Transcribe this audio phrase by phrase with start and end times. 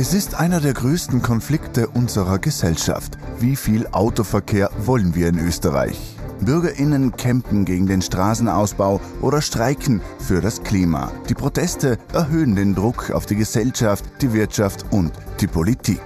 [0.00, 3.18] Es ist einer der größten Konflikte unserer Gesellschaft.
[3.40, 6.17] Wie viel Autoverkehr wollen wir in Österreich?
[6.40, 11.10] Bürgerinnen campen gegen den Straßenausbau oder streiken für das Klima.
[11.28, 16.00] Die Proteste erhöhen den Druck auf die Gesellschaft, die Wirtschaft und die Politik.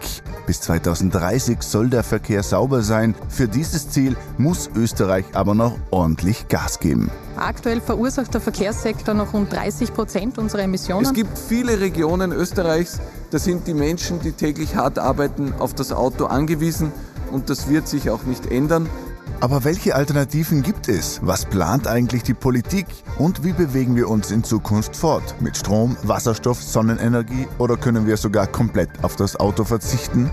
[0.47, 3.15] Bis 2030 soll der Verkehr sauber sein.
[3.29, 7.11] Für dieses Ziel muss Österreich aber noch ordentlich Gas geben.
[7.37, 11.07] Aktuell verursacht der Verkehrssektor noch rund 30 Prozent unserer Emissionen.
[11.07, 15.93] Es gibt viele Regionen Österreichs, da sind die Menschen, die täglich hart arbeiten, auf das
[15.93, 16.93] Auto angewiesen
[17.31, 18.89] und das wird sich auch nicht ändern.
[19.43, 21.19] Aber welche Alternativen gibt es?
[21.21, 22.87] Was plant eigentlich die Politik?
[23.19, 25.35] Und wie bewegen wir uns in Zukunft fort?
[25.41, 30.31] Mit Strom, Wasserstoff, Sonnenenergie oder können wir sogar komplett auf das Auto verzichten?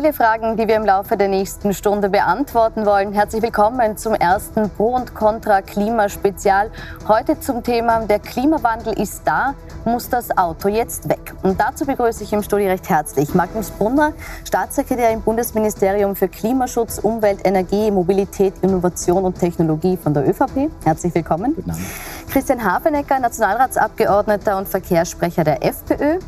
[0.00, 3.12] Viele Fragen, die wir im Laufe der nächsten Stunde beantworten wollen.
[3.12, 6.70] Herzlich willkommen zum ersten Pro und Contra Klimaspezial.
[7.06, 11.34] Heute zum Thema Der Klimawandel ist da, muss das Auto jetzt weg?
[11.42, 14.14] Und dazu begrüße ich im Studio recht herzlich Magnus Brunner,
[14.46, 20.70] Staatssekretär im Bundesministerium für Klimaschutz, Umwelt, Energie, Mobilität, Innovation und Technologie von der ÖVP.
[20.82, 21.54] Herzlich willkommen.
[21.54, 21.84] Guten Abend.
[22.30, 26.20] Christian Hafenecker, Nationalratsabgeordneter und Verkehrssprecher der FPÖ.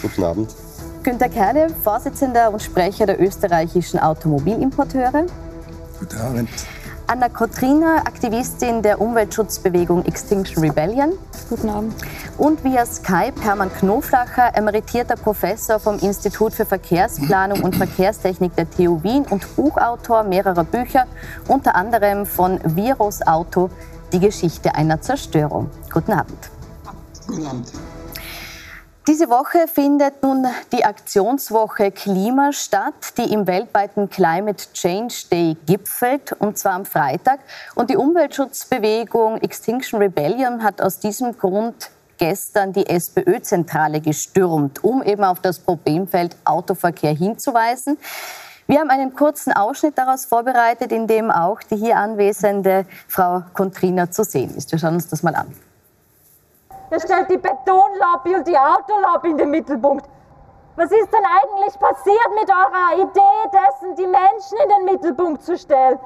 [0.00, 0.61] Guten Abend.
[1.02, 5.26] Günter Kerle, Vorsitzender und Sprecher der österreichischen Automobilimporteure.
[5.98, 6.48] Guten Abend.
[7.08, 11.12] Anna Kotrina, Aktivistin der Umweltschutzbewegung Extinction Rebellion.
[11.50, 11.94] Guten Abend.
[12.38, 19.02] Und via Skype Hermann Knoflacher, emeritierter Professor vom Institut für Verkehrsplanung und Verkehrstechnik der TU
[19.02, 21.06] Wien und Buchautor mehrerer Bücher,
[21.48, 23.70] unter anderem von Virus Auto,
[24.12, 25.68] die Geschichte einer Zerstörung.
[25.92, 26.50] Guten Abend.
[27.26, 27.72] Guten Abend.
[29.08, 36.32] Diese Woche findet nun die Aktionswoche Klima statt, die im weltweiten Climate Change Day gipfelt,
[36.38, 37.40] und zwar am Freitag.
[37.74, 45.24] Und die Umweltschutzbewegung Extinction Rebellion hat aus diesem Grund gestern die SPÖ-Zentrale gestürmt, um eben
[45.24, 47.98] auf das Problemfeld Autoverkehr hinzuweisen.
[48.68, 54.12] Wir haben einen kurzen Ausschnitt daraus vorbereitet, in dem auch die hier anwesende Frau Contrina
[54.12, 54.70] zu sehen ist.
[54.70, 55.52] Wir schauen uns das mal an.
[56.92, 60.04] Er stellt die Betonlobby und die Autolobby in den Mittelpunkt.
[60.76, 65.56] Was ist denn eigentlich passiert mit eurer Idee dessen, die Menschen in den Mittelpunkt zu
[65.56, 65.98] stellen?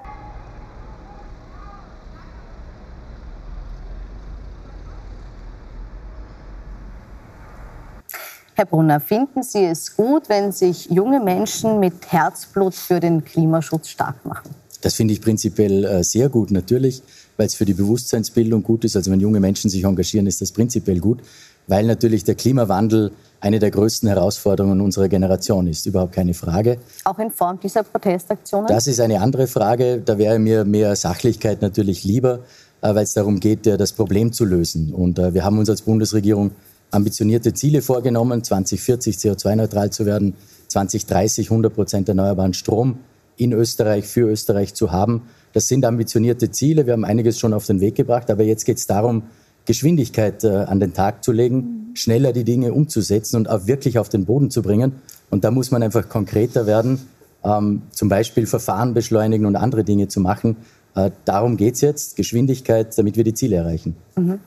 [8.54, 13.88] Herr Brunner, finden Sie es gut, wenn sich junge Menschen mit Herzblut für den Klimaschutz
[13.88, 14.54] stark machen?
[14.82, 17.02] Das finde ich prinzipiell äh, sehr gut, natürlich,
[17.36, 18.96] weil es für die Bewusstseinsbildung gut ist.
[18.96, 21.20] Also wenn junge Menschen sich engagieren, ist das prinzipiell gut,
[21.66, 26.78] weil natürlich der Klimawandel eine der größten Herausforderungen unserer Generation ist, überhaupt keine Frage.
[27.04, 28.66] Auch in Form dieser Protestaktionen?
[28.66, 30.00] Das ist eine andere Frage.
[30.04, 32.40] Da wäre mir mehr Sachlichkeit natürlich lieber,
[32.80, 34.92] äh, weil es darum geht, das Problem zu lösen.
[34.92, 36.52] Und äh, wir haben uns als Bundesregierung
[36.90, 40.34] ambitionierte Ziele vorgenommen, 2040 CO2-neutral zu werden,
[40.68, 42.98] 2030 100 Prozent erneuerbaren Strom
[43.36, 45.22] in Österreich, für Österreich zu haben.
[45.56, 46.84] Das sind ambitionierte Ziele.
[46.84, 48.30] Wir haben einiges schon auf den Weg gebracht.
[48.30, 49.22] Aber jetzt geht es darum,
[49.64, 54.10] Geschwindigkeit äh, an den Tag zu legen, schneller die Dinge umzusetzen und auch wirklich auf
[54.10, 55.00] den Boden zu bringen.
[55.30, 57.08] Und da muss man einfach konkreter werden,
[57.42, 60.58] ähm, zum Beispiel Verfahren beschleunigen und andere Dinge zu machen.
[60.94, 63.96] Äh, darum geht es jetzt, Geschwindigkeit, damit wir die Ziele erreichen.
[64.14, 64.40] Mhm.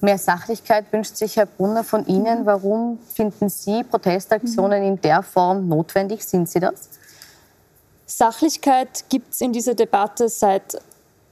[0.00, 2.46] Mehr Sachlichkeit wünscht sich Herr Brunner von Ihnen.
[2.46, 6.24] Warum finden Sie Protestaktionen in der Form notwendig?
[6.24, 6.88] Sind Sie das?
[8.06, 10.80] Sachlichkeit gibt es in dieser Debatte seit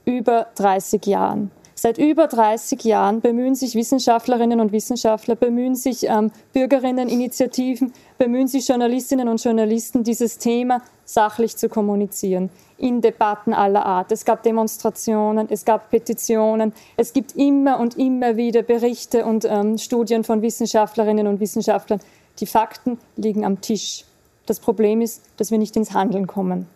[0.04, 1.52] über 30 Jahren.
[1.76, 8.68] Seit über 30 Jahren bemühen sich Wissenschaftlerinnen und Wissenschaftler, bemühen sich ähm, Bürgerinneninitiativen, bemühen sich
[8.68, 14.12] Journalistinnen und Journalisten, dieses Thema sachlich zu kommunizieren, in Debatten aller Art.
[14.12, 19.76] Es gab Demonstrationen, es gab Petitionen, es gibt immer und immer wieder Berichte und ähm,
[19.78, 22.00] Studien von Wissenschaftlerinnen und Wissenschaftlern.
[22.40, 24.04] Die Fakten liegen am Tisch.
[24.46, 26.66] Das Problem ist, dass wir nicht ins Handeln kommen.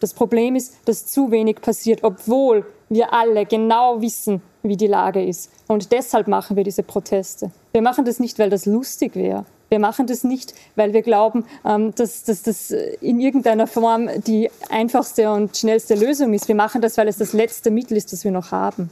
[0.00, 5.24] Das Problem ist, dass zu wenig passiert, obwohl wir alle genau wissen, wie die Lage
[5.24, 5.50] ist.
[5.68, 7.50] Und deshalb machen wir diese Proteste.
[7.72, 9.44] Wir machen das nicht, weil das lustig wäre.
[9.68, 14.48] Wir machen das nicht, weil wir glauben, ähm, dass, dass das in irgendeiner Form die
[14.70, 16.46] einfachste und schnellste Lösung ist.
[16.46, 18.90] Wir machen das, weil es das letzte Mittel ist, das wir noch haben.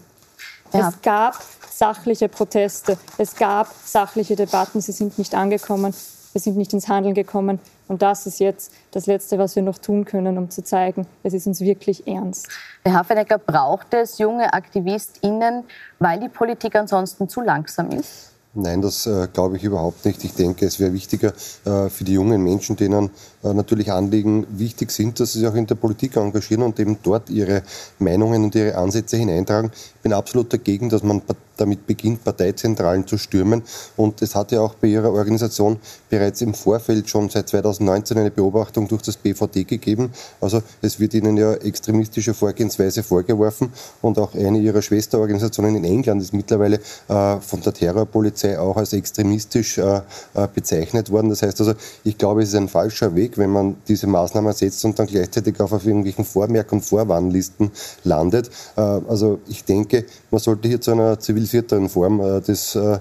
[0.72, 0.88] Ja.
[0.88, 5.94] Es gab sachliche Proteste, es gab sachliche Debatten, sie sind nicht angekommen,
[6.32, 7.60] wir sind nicht ins Handeln gekommen.
[7.86, 11.34] Und das ist jetzt das Letzte, was wir noch tun können, um zu zeigen, es
[11.34, 12.48] ist uns wirklich ernst.
[12.84, 15.64] Herr Hafenecker, braucht es junge AktivistInnen,
[15.98, 18.30] weil die Politik ansonsten zu langsam ist?
[18.54, 20.22] Nein, das äh, glaube ich überhaupt nicht.
[20.22, 21.32] Ich denke, es wäre wichtiger
[21.64, 23.10] äh, für die jungen Menschen, denen
[23.52, 27.30] natürlich Anliegen wichtig sind, dass sie sich auch in der Politik engagieren und eben dort
[27.30, 27.62] ihre
[27.98, 29.70] Meinungen und ihre Ansätze hineintragen.
[29.74, 31.22] Ich bin absolut dagegen, dass man
[31.56, 33.62] damit beginnt, Parteizentralen zu stürmen.
[33.96, 35.78] Und es hat ja auch bei Ihrer Organisation
[36.10, 40.10] bereits im Vorfeld schon seit 2019 eine Beobachtung durch das BVD gegeben.
[40.40, 43.72] Also es wird Ihnen ja extremistische Vorgehensweise vorgeworfen.
[44.02, 48.92] Und auch eine Ihrer Schwesterorganisationen in England ist mittlerweile äh, von der Terrorpolizei auch als
[48.92, 50.00] extremistisch äh,
[50.34, 51.30] äh, bezeichnet worden.
[51.30, 51.74] Das heißt also,
[52.04, 55.60] ich glaube, es ist ein falscher Weg, wenn man diese Maßnahmen setzt und dann gleichzeitig
[55.60, 57.70] auch auf irgendwelchen Vormerk- und Vorwarnlisten
[58.04, 58.50] landet.
[58.76, 62.98] Äh, also ich denke, man sollte hier zu einer zivilisierteren Form äh, des äh,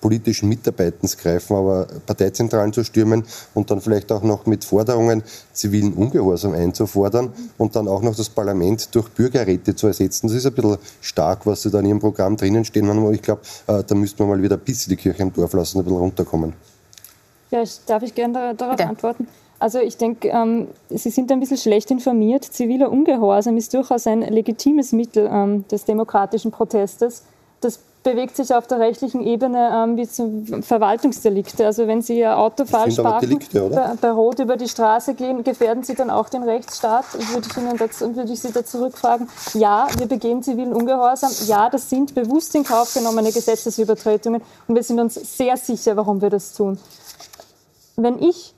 [0.00, 3.24] politischen Mitarbeitens greifen, aber Parteizentralen zu stürmen
[3.54, 5.22] und dann vielleicht auch noch mit Forderungen
[5.52, 10.46] zivilen Ungehorsam einzufordern und dann auch noch das Parlament durch Bürgerräte zu ersetzen, das ist
[10.46, 13.14] ein bisschen stark, was Sie da in Ihrem Programm drinnen stehen.
[13.14, 15.84] Ich glaube, da müsste man mal wieder ein bisschen die Kirche im Dorf lassen, ein
[15.84, 16.52] bisschen runterkommen.
[17.50, 18.88] Ja, ich, darf ich gerne darauf Bitte.
[18.88, 19.28] antworten?
[19.58, 22.44] Also ich denke, ähm, Sie sind ein bisschen schlecht informiert.
[22.44, 27.24] Ziviler Ungehorsam ist durchaus ein legitimes Mittel ähm, des demokratischen Protestes.
[27.60, 31.66] Das bewegt sich auf der rechtlichen Ebene ähm, wie zum Verwaltungsdelikte.
[31.66, 35.82] Also wenn Sie Ihr Auto falsch parken, bei, bei, Rot über die Straße gehen, gefährden
[35.82, 37.04] Sie dann auch den Rechtsstaat?
[37.14, 41.32] Würde ich, Ihnen dazu, würde ich Sie da zurückfragen, ja, wir begehen zivilen Ungehorsam.
[41.46, 46.20] Ja, das sind bewusst in Kauf genommene Gesetzesübertretungen und wir sind uns sehr sicher, warum
[46.20, 46.78] wir das tun.
[47.96, 48.54] Wenn ich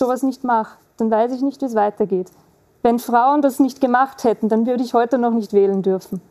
[0.00, 2.30] sowas nicht mache, dann weiß ich nicht, wie es weitergeht.
[2.82, 6.22] Wenn Frauen das nicht gemacht hätten, dann würde ich heute noch nicht wählen dürfen.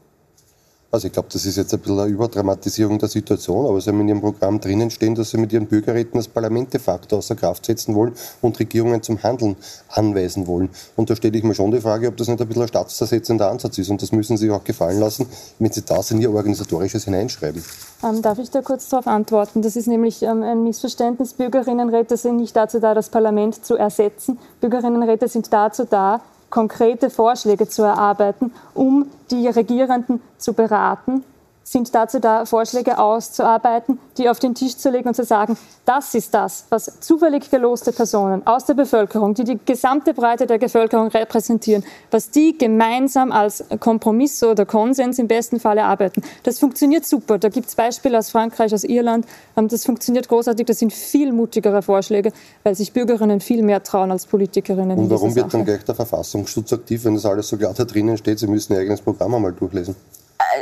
[0.92, 4.02] Also ich glaube, das ist jetzt ein bisschen eine Überdramatisierung der Situation, aber Sie haben
[4.02, 7.36] in Ihrem Programm drinnen stehen, dass Sie mit Ihren Bürgerräten das Parlament de facto außer
[7.36, 9.56] Kraft setzen wollen und Regierungen zum Handeln
[9.90, 10.70] anweisen wollen.
[10.96, 13.52] Und da stelle ich mir schon die Frage, ob das nicht ein bisschen ein staatszersetzender
[13.52, 13.90] Ansatz ist.
[13.90, 15.28] Und das müssen Sie sich auch gefallen lassen,
[15.60, 17.64] wenn Sie das in Ihr Organisatorisches hineinschreiben.
[18.04, 19.62] Ähm, darf ich da kurz darauf antworten?
[19.62, 21.34] Das ist nämlich ähm, ein Missverständnis.
[21.34, 24.40] Bürgerinnenräte sind nicht dazu da, das Parlament zu ersetzen.
[24.60, 31.24] Bürgerinnenräte sind dazu da, konkrete Vorschläge zu erarbeiten, um die Regierenden zu beraten
[31.72, 35.56] sind dazu da, Vorschläge auszuarbeiten, die auf den Tisch zu legen und zu sagen,
[35.86, 40.58] das ist das, was zufällig geloste Personen aus der Bevölkerung, die die gesamte Breite der
[40.58, 46.24] Bevölkerung repräsentieren, was die gemeinsam als Kompromiss oder Konsens im besten Fall erarbeiten.
[46.42, 47.38] Das funktioniert super.
[47.38, 49.28] Da gibt es Beispiele aus Frankreich, aus Irland.
[49.56, 50.66] Ähm, das funktioniert großartig.
[50.66, 52.32] Das sind viel mutigere Vorschläge,
[52.64, 54.98] weil sich Bürgerinnen viel mehr trauen als Politikerinnen.
[54.98, 58.18] Und warum wird dann gleich der Verfassungsschutz aktiv, wenn das alles so klar da drinnen
[58.18, 58.40] steht?
[58.40, 59.96] Sie müssen Ihr eigenes Programm einmal durchlesen.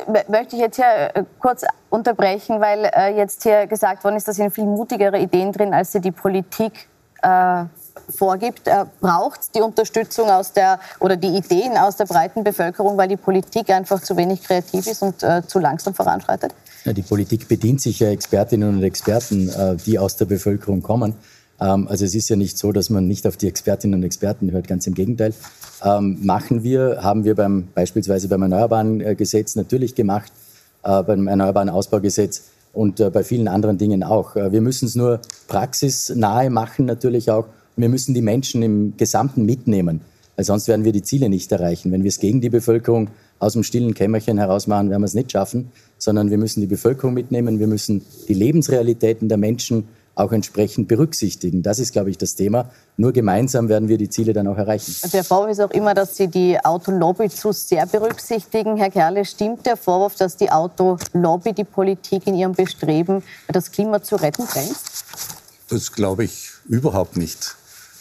[0.08, 4.28] Äh, möchte ich jetzt hier äh, kurz unterbrechen, weil äh, jetzt hier gesagt worden ist,
[4.28, 6.88] dass sind viel mutigere Ideen drin, als sie die Politik
[7.22, 7.64] äh,
[8.16, 8.68] vorgibt.
[8.68, 13.18] Äh, braucht die Unterstützung aus der oder die Ideen aus der breiten Bevölkerung, weil die
[13.18, 16.54] Politik einfach zu wenig kreativ ist und äh, zu langsam voranschreitet?
[16.86, 21.16] Ja, die Politik bedient sich ja Expertinnen und Experten, die aus der Bevölkerung kommen.
[21.60, 24.52] Ähm, also es ist ja nicht so, dass man nicht auf die Expertinnen und Experten
[24.52, 25.34] hört, ganz im Gegenteil.
[25.84, 30.32] Ähm, machen wir, haben wir beim, beispielsweise beim Erneuerbaren äh, Gesetz natürlich gemacht,
[30.84, 32.44] äh, beim Erneuerbaren Ausbaugesetz
[32.74, 34.36] und äh, bei vielen anderen Dingen auch.
[34.36, 37.48] Wir müssen es nur praxisnahe machen natürlich auch.
[37.76, 40.02] Wir müssen die Menschen im Gesamten mitnehmen,
[40.36, 41.92] weil sonst werden wir die Ziele nicht erreichen.
[41.92, 43.10] Wenn wir es gegen die Bevölkerung
[43.40, 46.68] aus dem stillen Kämmerchen heraus machen, werden wir es nicht schaffen, sondern wir müssen die
[46.68, 49.88] Bevölkerung mitnehmen, wir müssen die Lebensrealitäten der Menschen
[50.18, 51.62] auch entsprechend berücksichtigen.
[51.62, 52.70] Das ist, glaube ich, das Thema.
[52.98, 54.96] Nur gemeinsam werden wir die Ziele dann auch erreichen.
[55.14, 58.78] Der Vorwurf ist auch immer, dass Sie die Autolobby zu sehr berücksichtigen.
[58.78, 64.02] Herr Kerle, stimmt der Vorwurf, dass die Autolobby die Politik in ihrem Bestreben, das Klima
[64.02, 65.06] zu retten, bremst?
[65.70, 67.56] Das glaube ich überhaupt nicht.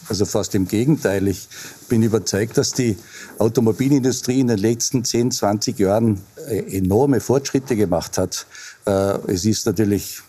[0.09, 1.27] Also fast im Gegenteil.
[1.27, 1.49] Ich
[1.89, 2.97] bin überzeugt, dass die
[3.39, 8.47] Automobilindustrie in den letzten 10, 20 Jahren äh, enorme Fortschritte gemacht hat.
[8.87, 10.21] Äh, es ist natürlich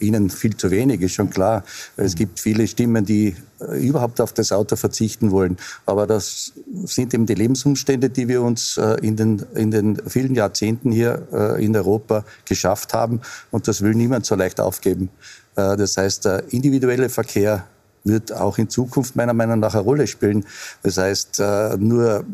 [0.00, 1.64] Ihnen viel zu wenig, ist schon klar.
[1.96, 5.58] Es gibt viele Stimmen, die äh, überhaupt auf das Auto verzichten wollen.
[5.84, 6.52] Aber das
[6.84, 11.76] sind eben die Lebensumstände, die wir uns in den, in den vielen Jahrzehnten hier in
[11.76, 13.20] Europa geschafft haben.
[13.50, 15.10] Und das will niemand so leicht aufgeben.
[15.54, 17.66] Das heißt, der individuelle Verkehr
[18.06, 20.44] wird auch in Zukunft meiner Meinung nach eine Rolle spielen.
[20.82, 22.24] Das heißt, äh, nur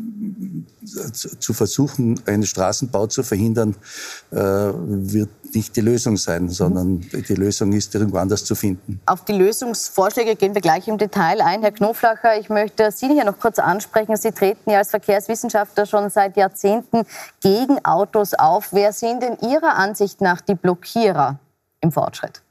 [1.39, 3.75] zu versuchen, einen Straßenbau zu verhindern,
[4.31, 8.99] äh, wird nicht die Lösung sein, sondern die Lösung ist irgendwo anders zu finden.
[9.05, 11.61] Auf die Lösungsvorschläge gehen wir gleich im Detail ein.
[11.61, 14.15] Herr Knoflacher, ich möchte Sie hier noch kurz ansprechen.
[14.17, 17.05] Sie treten ja als Verkehrswissenschaftler schon seit Jahrzehnten
[17.41, 18.69] gegen Autos auf.
[18.71, 21.39] Wer sind denn Ihrer Ansicht nach die Blockierer
[21.81, 22.42] im Fortschritt?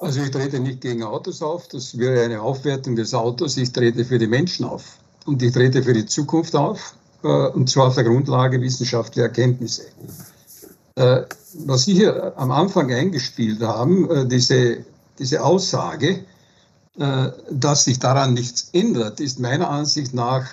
[0.00, 3.58] Also ich trete nicht gegen Autos auf, das wäre eine Aufwertung des Autos.
[3.58, 7.68] Ich trete für die Menschen auf und ich trete für die Zukunft auf, äh, und
[7.68, 9.82] zwar auf der Grundlage wissenschaftlicher Erkenntnisse.
[10.94, 11.22] Äh,
[11.66, 14.78] was Sie hier am Anfang eingespielt haben, äh, diese,
[15.18, 16.24] diese Aussage,
[17.50, 20.52] dass sich daran nichts ändert, ist meiner Ansicht nach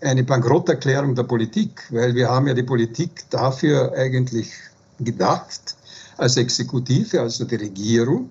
[0.00, 4.52] eine Bankrotterklärung der Politik, weil wir haben ja die Politik dafür eigentlich
[5.00, 5.74] gedacht,
[6.18, 8.30] als Exekutive, also die Regierung,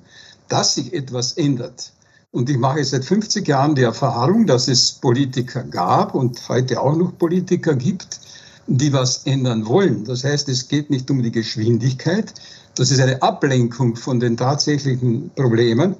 [0.51, 1.93] dass sich etwas ändert.
[2.31, 6.95] Und ich mache seit 50 Jahren die Erfahrung, dass es Politiker gab und heute auch
[6.95, 8.19] noch Politiker gibt,
[8.67, 10.05] die was ändern wollen.
[10.05, 12.33] Das heißt, es geht nicht um die Geschwindigkeit,
[12.75, 15.95] das ist eine Ablenkung von den tatsächlichen Problemen.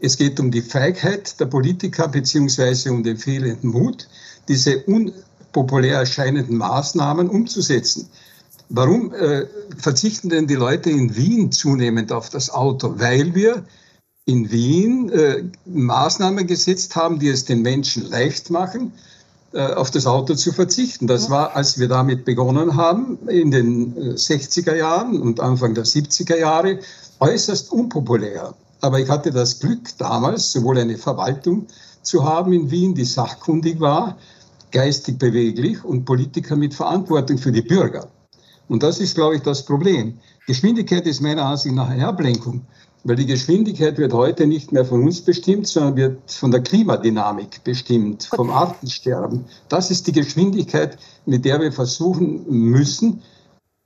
[0.00, 4.08] Es geht um die Feigheit der Politiker beziehungsweise um den fehlenden Mut,
[4.48, 8.08] diese unpopulär erscheinenden Maßnahmen umzusetzen.
[8.68, 9.46] Warum äh,
[9.78, 12.98] verzichten denn die Leute in Wien zunehmend auf das Auto?
[12.98, 13.64] Weil wir
[14.26, 18.92] in Wien äh, Maßnahmen gesetzt haben, die es den Menschen leicht machen,
[19.52, 21.06] äh, auf das Auto zu verzichten.
[21.06, 25.84] Das war, als wir damit begonnen haben, in den 60er äh, Jahren und Anfang der
[25.84, 26.80] 70er Jahre,
[27.20, 28.54] äußerst unpopulär.
[28.80, 31.68] Aber ich hatte das Glück damals, sowohl eine Verwaltung
[32.02, 34.18] zu haben in Wien, die sachkundig war,
[34.72, 38.08] geistig beweglich und Politiker mit Verantwortung für die Bürger.
[38.68, 40.18] Und das ist, glaube ich, das Problem.
[40.48, 42.66] Geschwindigkeit ist meiner Ansicht nach eine Ablenkung.
[43.08, 47.62] Weil die Geschwindigkeit wird heute nicht mehr von uns bestimmt, sondern wird von der Klimadynamik
[47.62, 49.44] bestimmt, vom Artensterben.
[49.68, 53.22] Das ist die Geschwindigkeit, mit der wir versuchen müssen,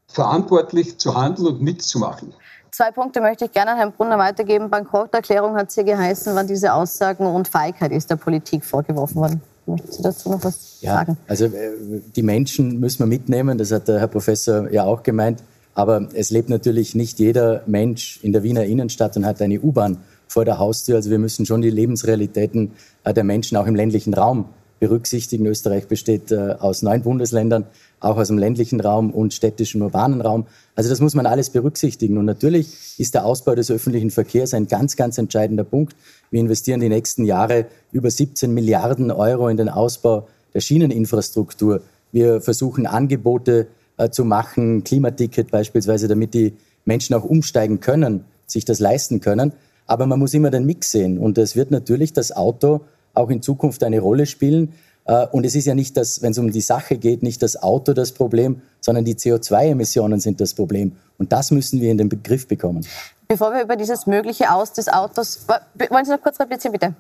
[0.09, 2.33] verantwortlich zu handeln und mitzumachen.
[2.71, 4.71] Zwei Punkte möchte ich gerne an Herrn Brunner weitergeben.
[4.71, 9.43] Bankrotterklärung hat es hier geheißen, wann diese Aussagen und Feigheit ist der Politik vorgeworfen worden.
[9.67, 11.19] Möchten Sie dazu noch was ja, sagen?
[11.29, 15.43] Also äh, die Menschen müssen wir mitnehmen, das hat der Herr Professor ja auch gemeint.
[15.75, 19.99] Aber es lebt natürlich nicht jeder Mensch in der Wiener Innenstadt und hat eine U-Bahn
[20.27, 20.97] vor der Haustür.
[20.97, 22.73] Also wir müssen schon die Lebensrealitäten
[23.05, 24.47] äh, der Menschen auch im ländlichen Raum
[24.81, 25.47] berücksichtigen.
[25.47, 27.67] Österreich besteht äh, aus neun Bundesländern,
[28.01, 30.47] auch aus dem ländlichen Raum und städtischen urbanen Raum.
[30.75, 32.17] Also das muss man alles berücksichtigen.
[32.17, 35.95] Und natürlich ist der Ausbau des öffentlichen Verkehrs ein ganz, ganz entscheidender Punkt.
[36.31, 41.83] Wir investieren die nächsten Jahre über 17 Milliarden Euro in den Ausbau der Schieneninfrastruktur.
[42.11, 43.69] Wir versuchen Angebote
[44.01, 49.53] äh, zu machen, Klimaticket beispielsweise, damit die Menschen auch umsteigen können, sich das leisten können.
[49.87, 51.19] Aber man muss immer den Mix sehen.
[51.19, 52.81] Und es wird natürlich das Auto
[53.13, 54.73] auch in Zukunft eine Rolle spielen.
[55.05, 57.63] Äh, und es ist ja nicht das, wenn es um die Sache geht, nicht das
[57.63, 60.93] Auto das Problem, sondern die CO2-Emissionen sind das Problem.
[61.19, 62.87] Und das müssen wir in den Begriff bekommen.
[63.29, 66.95] Bevor wir über dieses mögliche Aus des Autos, wollen Sie noch kurz replizieren, bitte?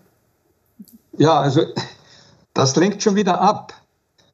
[1.16, 1.62] Ja, also
[2.52, 3.73] das lenkt schon wieder ab.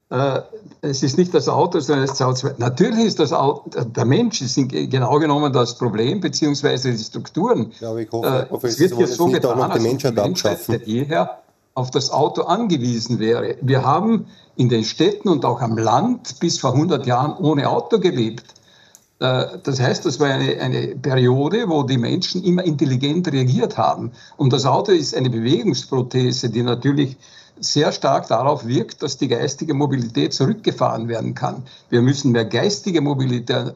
[0.08, 0.40] Äh,
[0.82, 2.54] es ist nicht das Auto, sondern das CO2.
[2.58, 7.72] Natürlich ist das Auto, der Mensch ist genau genommen das Problem, beziehungsweise die Strukturen.
[7.80, 11.38] Ja, ich hoffe, äh, es wird hier so getan, als die Menschheit, Menschheit jeher
[11.74, 13.56] auf das Auto angewiesen wäre.
[13.60, 17.98] Wir haben in den Städten und auch am Land bis vor 100 Jahren ohne Auto
[17.98, 18.44] gelebt.
[19.18, 24.12] Äh, das heißt, das war eine, eine Periode, wo die Menschen immer intelligent reagiert haben.
[24.36, 27.16] Und das Auto ist eine Bewegungsprothese, die natürlich
[27.58, 31.62] sehr stark darauf wirkt, dass die geistige Mobilität zurückgefahren werden kann.
[31.90, 33.74] Wir müssen mehr geistige Mobilität,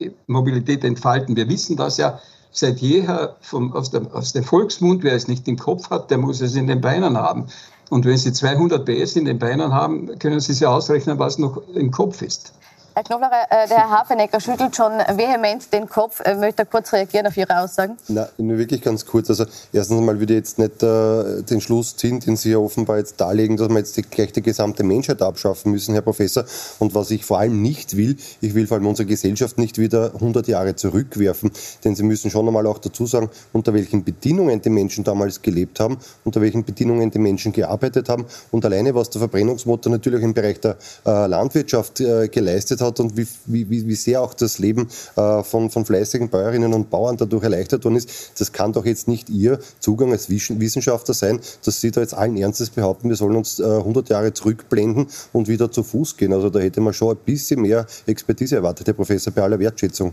[0.00, 1.36] äh, Mobilität entfalten.
[1.36, 2.20] Wir wissen das ja
[2.52, 6.18] seit jeher vom, aus, dem, aus dem Volksmund, wer es nicht im Kopf hat, der
[6.18, 7.46] muss es in den Beinen haben.
[7.90, 11.62] Und wenn Sie 200 PS in den Beinen haben, können Sie sich ausrechnen, was noch
[11.74, 12.52] im Kopf ist.
[12.92, 16.20] Herr Knobler, äh, der Herr Hafenecker schüttelt schon vehement den Kopf.
[16.24, 17.96] Äh, möchte kurz reagieren auf Ihre Aussagen?
[18.08, 19.30] Na, nur wirklich ganz kurz.
[19.30, 22.98] Also erstens einmal würde ich jetzt nicht äh, den Schluss ziehen, den Sie ja offenbar
[22.98, 26.44] jetzt darlegen, dass wir jetzt die, gleich die gesamte Menschheit abschaffen müssen, Herr Professor.
[26.80, 30.12] Und was ich vor allem nicht will, ich will vor allem unsere Gesellschaft nicht wieder
[30.14, 31.52] 100 Jahre zurückwerfen.
[31.84, 35.78] Denn Sie müssen schon einmal auch dazu sagen, unter welchen Bedingungen die Menschen damals gelebt
[35.78, 38.26] haben, unter welchen Bedingungen die Menschen gearbeitet haben.
[38.50, 43.00] Und alleine, was der Verbrennungsmotor natürlich im Bereich der äh, Landwirtschaft äh, geleistet hat, hat
[43.00, 47.16] und wie, wie, wie sehr auch das Leben äh, von, von fleißigen Bäuerinnen und Bauern
[47.16, 51.80] dadurch erleichtert worden ist, das kann doch jetzt nicht Ihr Zugang als Wissenschaftler sein, dass
[51.80, 55.70] Sie da jetzt allen Ernstes behaupten, wir sollen uns äh, 100 Jahre zurückblenden und wieder
[55.70, 56.32] zu Fuß gehen.
[56.32, 60.12] Also da hätte man schon ein bisschen mehr Expertise erwartet, Herr Professor, bei aller Wertschätzung.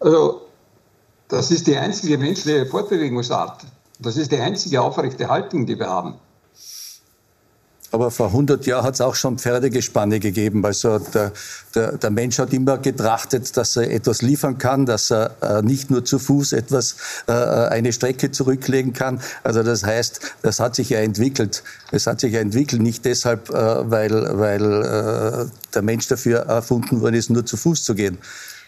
[0.00, 0.42] Also,
[1.28, 3.62] das ist die einzige menschliche Fortbewegungsart.
[3.98, 6.14] Das ist die einzige aufrechte Haltung, die wir haben.
[7.96, 10.62] Aber vor 100 Jahren hat es auch schon Pferdegespanne gegeben.
[10.66, 11.32] Also der,
[11.74, 15.90] der, der, Mensch hat immer getrachtet, dass er etwas liefern kann, dass er äh, nicht
[15.90, 19.22] nur zu Fuß etwas, äh, eine Strecke zurücklegen kann.
[19.44, 21.62] Also das heißt, das hat sich ja entwickelt.
[21.90, 27.00] Es hat sich ja entwickelt, nicht deshalb, äh, weil, weil äh, der Mensch dafür erfunden
[27.00, 28.18] worden ist, nur zu Fuß zu gehen.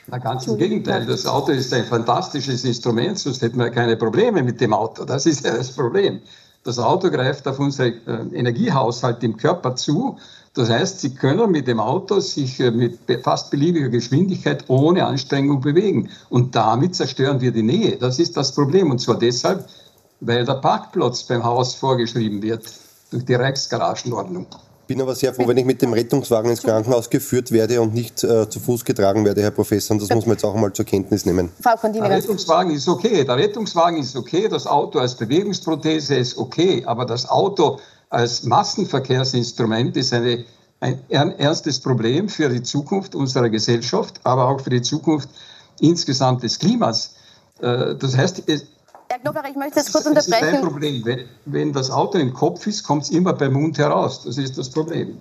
[0.06, 1.04] Na, ganz im Gegenteil.
[1.04, 5.04] Das Auto ist ein fantastisches Instrument, sonst hätten wir keine Probleme mit dem Auto.
[5.04, 6.23] Das ist ja das Problem.
[6.65, 10.19] Das Auto greift auf unseren äh, Energiehaushalt im Körper zu.
[10.55, 15.61] Das heißt, Sie können mit dem Auto sich äh, mit fast beliebiger Geschwindigkeit ohne Anstrengung
[15.61, 16.11] bewegen.
[16.29, 17.97] Und damit zerstören wir die Nähe.
[17.97, 18.91] Das ist das Problem.
[18.91, 19.69] Und zwar deshalb,
[20.21, 22.65] weil der Parkplatz beim Haus vorgeschrieben wird
[23.11, 24.47] durch die Reichsgaragenordnung.
[24.88, 28.25] Bin aber sehr froh, wenn ich mit dem Rettungswagen ins Krankenhaus geführt werde und nicht
[28.25, 29.95] äh, zu Fuß getragen werde, Herr Professor.
[29.95, 31.50] Und das muss man jetzt auch einmal zur Kenntnis nehmen.
[31.62, 33.23] Der Rettungswagen ist okay.
[33.25, 34.49] Der Rettungswagen ist okay.
[34.49, 36.83] Das Auto als Bewegungsprothese ist okay.
[36.87, 37.78] Aber das Auto
[38.09, 40.47] als Massenverkehrsinstrument ist eine,
[40.80, 45.28] ein ernstes Problem für die Zukunft unserer Gesellschaft, aber auch für die Zukunft
[45.80, 47.14] insgesamt des Klimas.
[47.61, 48.45] Äh, das heißt,
[49.11, 50.41] Herr Knopfler, ich möchte jetzt kurz unterbrechen.
[50.41, 51.05] Das ist ein Problem.
[51.05, 54.25] Wenn, wenn das Auto im Kopf ist, kommt es immer beim Mund heraus.
[54.25, 55.19] Das ist das Problem.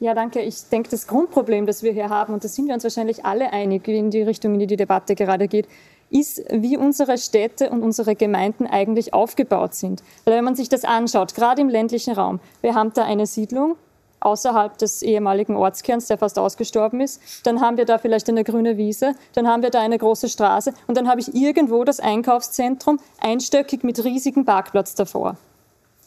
[0.00, 0.40] Ja, danke.
[0.40, 3.52] Ich denke, das Grundproblem, das wir hier haben, und da sind wir uns wahrscheinlich alle
[3.52, 5.68] einig in die Richtung, in die die Debatte gerade geht,
[6.10, 10.02] ist, wie unsere Städte und unsere Gemeinden eigentlich aufgebaut sind.
[10.24, 13.76] Weil wenn man sich das anschaut, gerade im ländlichen Raum, wir haben da eine Siedlung,
[14.24, 17.20] außerhalb des ehemaligen Ortskerns, der fast ausgestorben ist.
[17.44, 20.72] Dann haben wir da vielleicht eine grüne Wiese, dann haben wir da eine große Straße
[20.86, 25.36] und dann habe ich irgendwo das Einkaufszentrum einstöckig mit riesigem Parkplatz davor.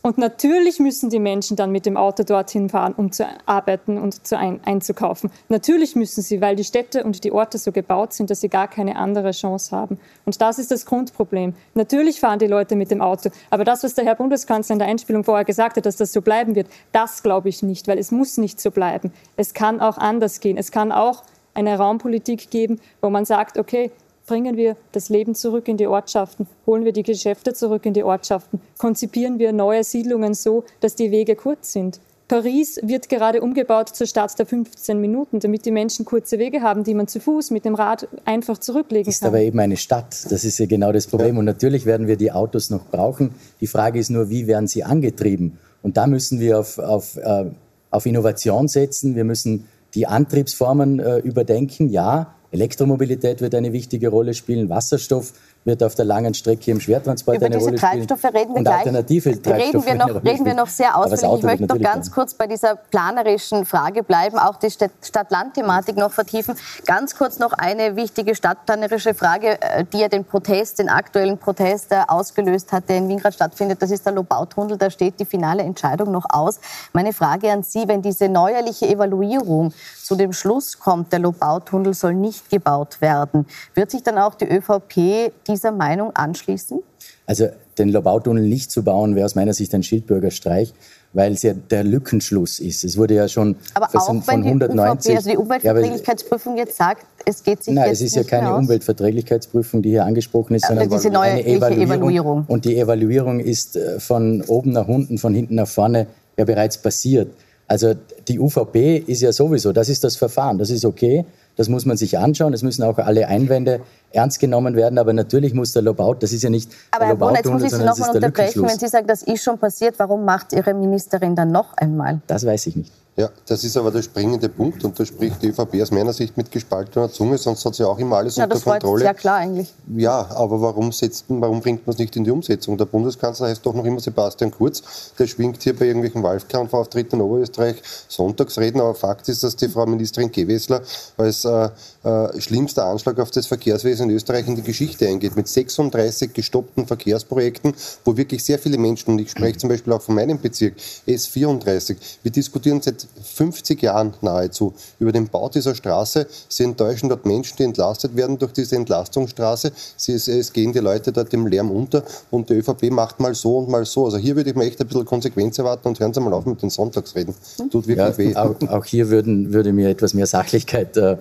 [0.08, 4.26] Und natürlich müssen die Menschen dann mit dem Auto dorthin fahren, um zu arbeiten und
[4.26, 5.30] zu ein, einzukaufen.
[5.50, 8.70] Natürlich müssen sie, weil die Städte und die Orte so gebaut sind, dass sie gar
[8.70, 10.00] keine andere Chance haben.
[10.24, 11.56] Und das ist das Grundproblem.
[11.74, 13.32] Natürlich fahren die Leute mit dem Auto.
[13.50, 16.22] Aber das, was der Herr Bundeskanzler in der Einspielung vorher gesagt hat, dass das so
[16.22, 19.12] bleiben wird, das glaube ich nicht, weil es muss nicht so bleiben.
[19.36, 20.56] Es kann auch anders gehen.
[20.56, 21.24] Es kann auch
[21.54, 23.92] eine Raumpolitik geben, wo man sagt, okay,
[24.28, 28.04] bringen wir das Leben zurück in die Ortschaften, holen wir die Geschäfte zurück in die
[28.04, 32.00] Ortschaften, konzipieren wir neue Siedlungen so, dass die Wege kurz sind.
[32.28, 36.84] Paris wird gerade umgebaut zur Stadt der 15 Minuten, damit die Menschen kurze Wege haben,
[36.84, 39.30] die man zu Fuß mit dem Rad einfach zurücklegen ist kann.
[39.30, 40.30] Ist aber eben eine Stadt.
[40.30, 41.38] Das ist ja genau das Problem.
[41.38, 43.34] Und natürlich werden wir die Autos noch brauchen.
[43.62, 45.58] Die Frage ist nur, wie werden sie angetrieben?
[45.82, 47.46] Und da müssen wir auf, auf, äh,
[47.92, 49.16] auf Innovation setzen.
[49.16, 52.36] Wir müssen die Antriebsformen äh, überdenken, ja.
[52.52, 55.34] Elektromobilität wird eine wichtige Rolle spielen, Wasserstoff
[55.68, 57.92] wird auf der langen Strecke im Schwertransport Über eine Rolle spielen.
[57.92, 58.78] Über diese Treibstoffe reden wir gleich.
[58.78, 61.38] Alternative reden wir noch, reden wir noch sehr ausführlich.
[61.38, 66.56] Ich möchte noch ganz kurz bei dieser planerischen Frage bleiben, auch die Stadt-Land-Thematik noch vertiefen.
[66.86, 71.92] Ganz kurz noch eine wichtige stadtplanerische Frage, äh, die ja den Protest, den aktuellen Protest
[71.92, 73.82] äh, ausgelöst hat, der in Wien gerade stattfindet.
[73.82, 74.78] Das ist der Lobautunnel.
[74.78, 76.60] Da steht die finale Entscheidung noch aus.
[76.94, 82.14] Meine Frage an Sie, wenn diese neuerliche Evaluierung zu dem Schluss kommt, der Lobautunnel soll
[82.14, 86.80] nicht gebaut werden, wird sich dann auch die ÖVP dieser Meinung anschließen?
[87.26, 90.74] Also den Lobautunnel nicht zu bauen, wäre aus meiner Sicht ein Schildbürgerstreich
[91.14, 92.84] weil es ja der Lückenschluss ist.
[92.84, 95.12] Es wurde ja schon aber auch von wenn 190.
[95.12, 98.56] Die, also die Umweltverträglichkeitsprüfung jetzt sagt, es geht sich Nein, jetzt es ist ja keine
[98.56, 101.88] Umweltverträglichkeitsprüfung, die hier angesprochen ist, sondern diese neue eine Evaluierung.
[101.88, 102.46] Evaluierung.
[102.48, 106.78] Und die Evaluierung ist äh, von oben nach unten, von hinten nach vorne ja bereits
[106.78, 107.32] passiert.
[107.68, 107.96] Also
[108.28, 111.26] die UVP ist ja sowieso, das ist das Verfahren, das ist okay,
[111.58, 115.54] das muss man sich anschauen, es müssen auch alle Einwände ernst genommen werden, aber natürlich
[115.54, 117.98] muss der Lobout, das ist ja nicht aber der Lobout, jetzt muss ich Sie noch
[117.98, 121.76] mal unterbrechen, wenn Sie sagen, das ist schon passiert, warum macht Ihre Ministerin dann noch
[121.76, 122.22] einmal?
[122.28, 122.94] Das weiß ich nicht.
[123.18, 126.38] Ja, das ist aber der springende Punkt und da spricht die ÖVP aus meiner Sicht
[126.38, 129.06] mit gespaltener Zunge, sonst hat sie auch immer alles ja, unter Kontrolle.
[129.06, 129.74] Ja, klar eigentlich.
[129.96, 132.78] Ja, aber warum, setzt, warum bringt man es nicht in die Umsetzung?
[132.78, 134.84] Der Bundeskanzler heißt doch noch immer Sebastian Kurz,
[135.18, 137.78] der schwingt hier bei irgendwelchen Wahlkampfauftritten in Oberösterreich
[138.08, 140.84] Sonntagsreden, aber Fakt ist, dass die Frau Ministerin Gewessler
[141.18, 141.70] als äh,
[142.08, 146.88] äh, schlimmster Anschlag auf das Verkehrswesen in Österreich in die Geschichte eingeht, mit 36 gestoppten
[146.88, 147.74] Verkehrsprojekten,
[148.06, 151.98] wo wirklich sehr viele Menschen, und ich spreche zum Beispiel auch von meinem Bezirk, S34,
[152.24, 156.28] wir diskutieren seit 50 Jahren nahezu über den Bau dieser Straße.
[156.48, 159.72] Sie enttäuschen dort Menschen, die entlastet werden durch diese Entlastungsstraße.
[159.98, 163.36] Sie, es, es gehen die Leute dort im Lärm unter und die ÖVP macht mal
[163.36, 164.06] so und mal so.
[164.06, 166.46] Also hier würde ich mir echt ein bisschen Konsequenz erwarten und hören Sie mal auf
[166.46, 167.36] mit den Sonntagsreden.
[167.70, 168.36] Tut wirklich ja, weh.
[168.36, 171.18] Auch, auch, hier würden, würde mir etwas mehr Sachlichkeit, äh, äh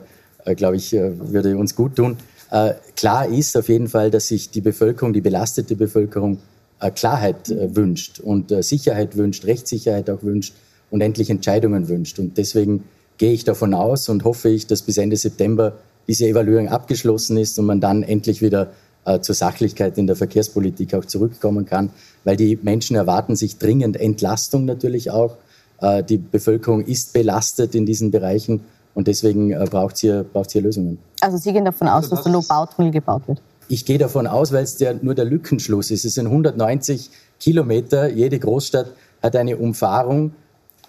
[0.55, 2.17] glaube ich, äh, würde uns gut tun.
[2.51, 6.39] Äh, klar ist auf jeden Fall, dass sich die Bevölkerung, die belastete Bevölkerung,
[6.81, 10.55] äh, Klarheit äh, wünscht und Sicherheit wünscht, Rechtssicherheit auch wünscht
[10.91, 12.19] und endlich Entscheidungen wünscht.
[12.19, 12.85] Und deswegen
[13.19, 15.73] gehe ich davon aus und hoffe ich, dass bis Ende September
[16.07, 18.73] diese Evaluierung abgeschlossen ist und man dann endlich wieder
[19.05, 21.91] äh, zur Sachlichkeit in der Verkehrspolitik auch zurückkommen kann,
[22.25, 25.37] weil die Menschen erwarten sich dringend Entlastung natürlich auch.
[25.81, 28.61] Äh, die Bevölkerung ist belastet in diesen Bereichen
[28.97, 30.99] und deswegen äh, braucht es hier, hier Lösungen.
[31.21, 33.41] Also Sie gehen davon aus, dass der Lobautunnel gebaut wird?
[33.69, 36.05] Ich gehe davon aus, weil es nur der Lückenschluss ist.
[36.05, 38.09] Es sind 190 Kilometer.
[38.09, 38.89] Jede Großstadt
[39.23, 40.33] hat eine Umfahrung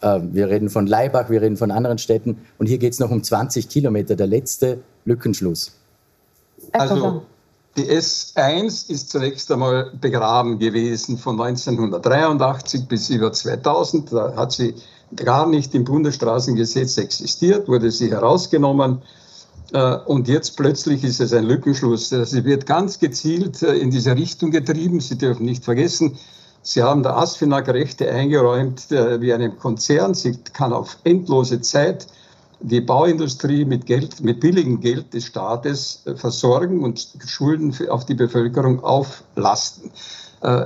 [0.02, 2.38] äh, wir reden von Leibach, wir reden von anderen Städten.
[2.58, 5.72] Und hier geht es noch um 20 Kilometer, der letzte Lückenschluss.
[6.72, 7.24] Also
[7.76, 14.12] die S1 ist zunächst einmal begraben gewesen von 1983 bis über 2000.
[14.12, 14.76] Da hat sie
[15.16, 19.02] gar nicht im Bundesstraßengesetz existiert, wurde sie herausgenommen.
[19.74, 22.10] Äh, und jetzt plötzlich ist es ein Lückenschluss.
[22.10, 25.00] Sie wird ganz gezielt äh, in diese Richtung getrieben.
[25.00, 26.18] Sie dürfen nicht vergessen,
[26.64, 30.14] Sie haben der ASFINAG Rechte eingeräumt äh, wie einem Konzern.
[30.14, 32.08] Sie kann auf endlose Zeit
[32.60, 38.84] die Bauindustrie mit Geld, mit billigem Geld des Staates versorgen und Schulden auf die Bevölkerung
[38.84, 39.92] auflasten.
[40.42, 40.66] Äh,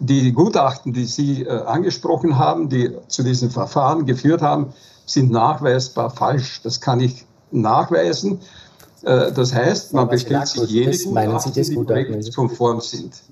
[0.00, 4.72] die Gutachten, die Sie angesprochen haben, die zu diesem Verfahren geführt haben,
[5.06, 6.60] sind nachweisbar falsch.
[6.62, 8.40] Das kann ich nachweisen.
[9.02, 13.22] Das heißt, man bestellt sich jene Gutachten, die projektkonform sind.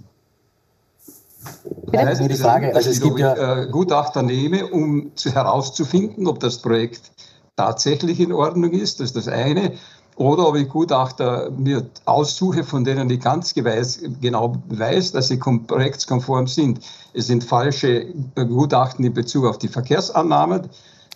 [1.93, 6.41] Das heißt, die Frage, also es gibt ja äh, Gutachter nehme, um zu, herauszufinden, ob
[6.41, 7.11] das Projekt
[7.57, 9.73] tatsächlich in Ordnung ist, das ist das eine,
[10.19, 15.39] oder ob ich Gutachter mir aussuche, von denen ich ganz geweis, genau weiß, dass sie
[15.39, 16.81] projektskonform sind.
[17.15, 20.69] Es sind falsche Gutachten in Bezug auf die Verkehrsannahmen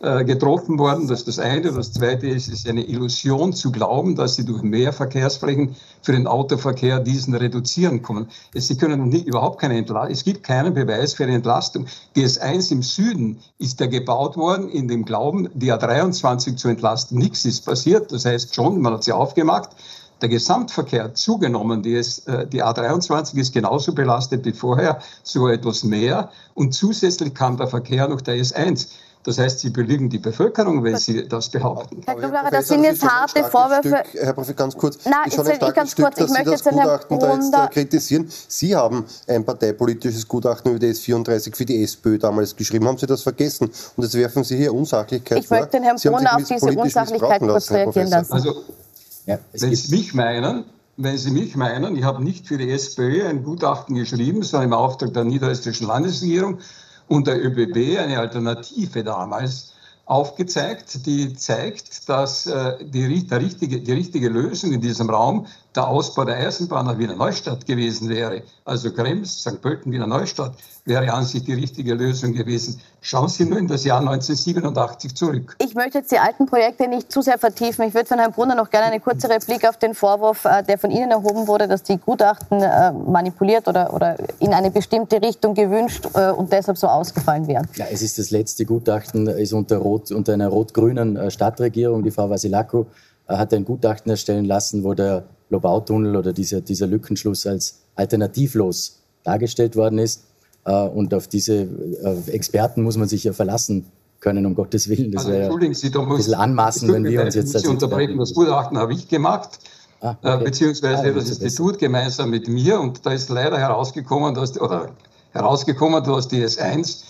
[0.02, 1.06] äh, getroffen worden.
[1.06, 1.70] Das ist das eine.
[1.70, 6.10] Das zweite ist, es ist eine Illusion zu glauben, dass sie durch mehr Verkehrsflächen für
[6.10, 8.26] den Autoverkehr diesen reduzieren können.
[8.52, 10.12] Sie können nie, überhaupt keine Entlastung.
[10.12, 11.86] Es gibt keinen Beweis für eine Entlastung.
[12.16, 17.16] GS1 im Süden ist ja gebaut worden in dem Glauben, die A23 zu entlasten.
[17.18, 18.10] Nichts ist passiert.
[18.10, 19.70] Das heißt schon, man hat sie aufgemacht
[20.20, 21.82] der Gesamtverkehr zugenommen.
[21.82, 26.30] Die, ist, äh, die A23 ist genauso belastet wie vorher, so etwas mehr.
[26.54, 28.88] Und zusätzlich kam der Verkehr noch der S1.
[29.24, 32.02] Das heißt, Sie belügen die Bevölkerung, wenn Sie das behaupten.
[32.06, 34.02] Herr Kluglacher, das sind jetzt harte Vorwürfe.
[34.08, 34.98] Stück, Herr Profi, ganz kurz.
[35.04, 36.20] Nein, ich, ich ganz Stück, kurz.
[36.20, 37.68] Ich möchte jetzt den Herrn Brunner...
[37.68, 38.28] kritisieren.
[38.48, 42.88] Sie haben ein parteipolitisches Gutachten über die S34 für die SPÖ damals geschrieben.
[42.88, 43.70] Haben Sie das vergessen?
[43.96, 45.56] Und jetzt werfen Sie hier Unsachlichkeit ich vor.
[45.56, 48.32] Ich möchte den Herrn Brunner auf diese Unsachlichkeit kurz reagieren lassen.
[48.32, 48.54] Also,
[49.26, 50.64] ja, wenn Sie mich meinen,
[50.96, 54.74] wenn Sie mich meinen, ich habe nicht für die SPÖ ein Gutachten geschrieben, sondern im
[54.74, 56.58] Auftrag der niederösterreichischen Landesregierung,
[57.12, 59.74] und der ÖBB eine Alternative damals
[60.06, 65.46] aufgezeigt, die zeigt, dass äh, die, der richtige, die richtige Lösung in diesem Raum
[65.76, 68.42] der Ausbau der Eisenbahn nach Wiener Neustadt gewesen wäre.
[68.64, 69.60] Also Krems, St.
[69.60, 70.54] Pölten, Wiener Neustadt
[70.86, 72.80] wäre an sich die richtige Lösung gewesen.
[73.04, 75.56] Schauen Sie nur in das Jahr 1987 zurück.
[75.60, 77.84] Ich möchte jetzt die alten Projekte nicht zu sehr vertiefen.
[77.84, 80.78] Ich würde von Herrn Brunner noch gerne eine kurze Replik auf den Vorwurf, äh, der
[80.78, 85.54] von Ihnen erhoben wurde, dass die Gutachten äh, manipuliert oder, oder in eine bestimmte Richtung
[85.54, 87.66] gewünscht äh, und deshalb so ausgefallen wären.
[87.74, 92.04] Ja, es ist das letzte Gutachten, ist unter, Rot, unter einer rot-grünen Stadtregierung.
[92.04, 92.86] Die Frau Vasilako
[93.26, 99.74] hat ein Gutachten erstellen lassen, wo der Lobautunnel oder dieser, dieser Lückenschluss als alternativlos dargestellt
[99.74, 100.22] worden ist.
[100.64, 103.86] Äh, und auf diese äh, Experten muss man sich ja verlassen
[104.20, 105.10] können, um Gottes Willen.
[105.10, 107.58] Das also, entschuldigen Sie, da muss, ein bisschen anmaßen, wenn wir uns jetzt...
[107.58, 109.58] Sie unterbrechen, das Gutachten habe ich gemacht,
[110.00, 110.40] ah, okay.
[110.40, 114.90] äh, beziehungsweise ah, das Institut gemeinsam mit mir und da ist leider herausgekommen, dass, oder
[115.32, 117.02] herausgekommen, dass die S1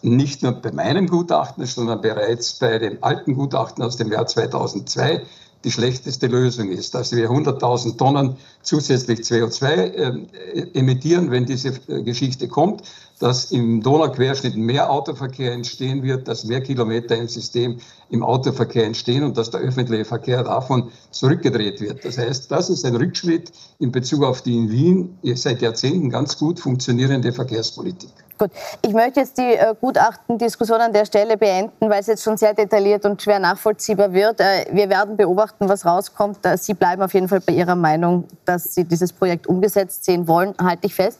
[0.00, 5.22] nicht nur bei meinem Gutachten, sondern bereits bei dem alten Gutachten aus dem Jahr 2002
[5.64, 12.02] die schlechteste Lösung ist, dass wir 100.000 Tonnen zusätzlich CO2 äh, emittieren, wenn diese äh,
[12.02, 12.82] Geschichte kommt,
[13.18, 17.78] dass im Donauquerschnitt mehr Autoverkehr entstehen wird, dass mehr Kilometer im System
[18.10, 22.04] im Autoverkehr entstehen und dass der öffentliche Verkehr davon zurückgedreht wird.
[22.04, 26.38] Das heißt, das ist ein Rückschritt in Bezug auf die in Wien seit Jahrzehnten ganz
[26.38, 28.10] gut funktionierende Verkehrspolitik.
[28.38, 28.52] Gut,
[28.86, 32.54] ich möchte jetzt die äh, Gutachtendiskussion an der Stelle beenden, weil es jetzt schon sehr
[32.54, 34.38] detailliert und schwer nachvollziehbar wird.
[34.40, 36.46] Äh, wir werden beobachten, was rauskommt.
[36.46, 40.28] Äh, Sie bleiben auf jeden Fall bei Ihrer Meinung, dass Sie dieses Projekt umgesetzt sehen
[40.28, 41.18] wollen, halte ich fest.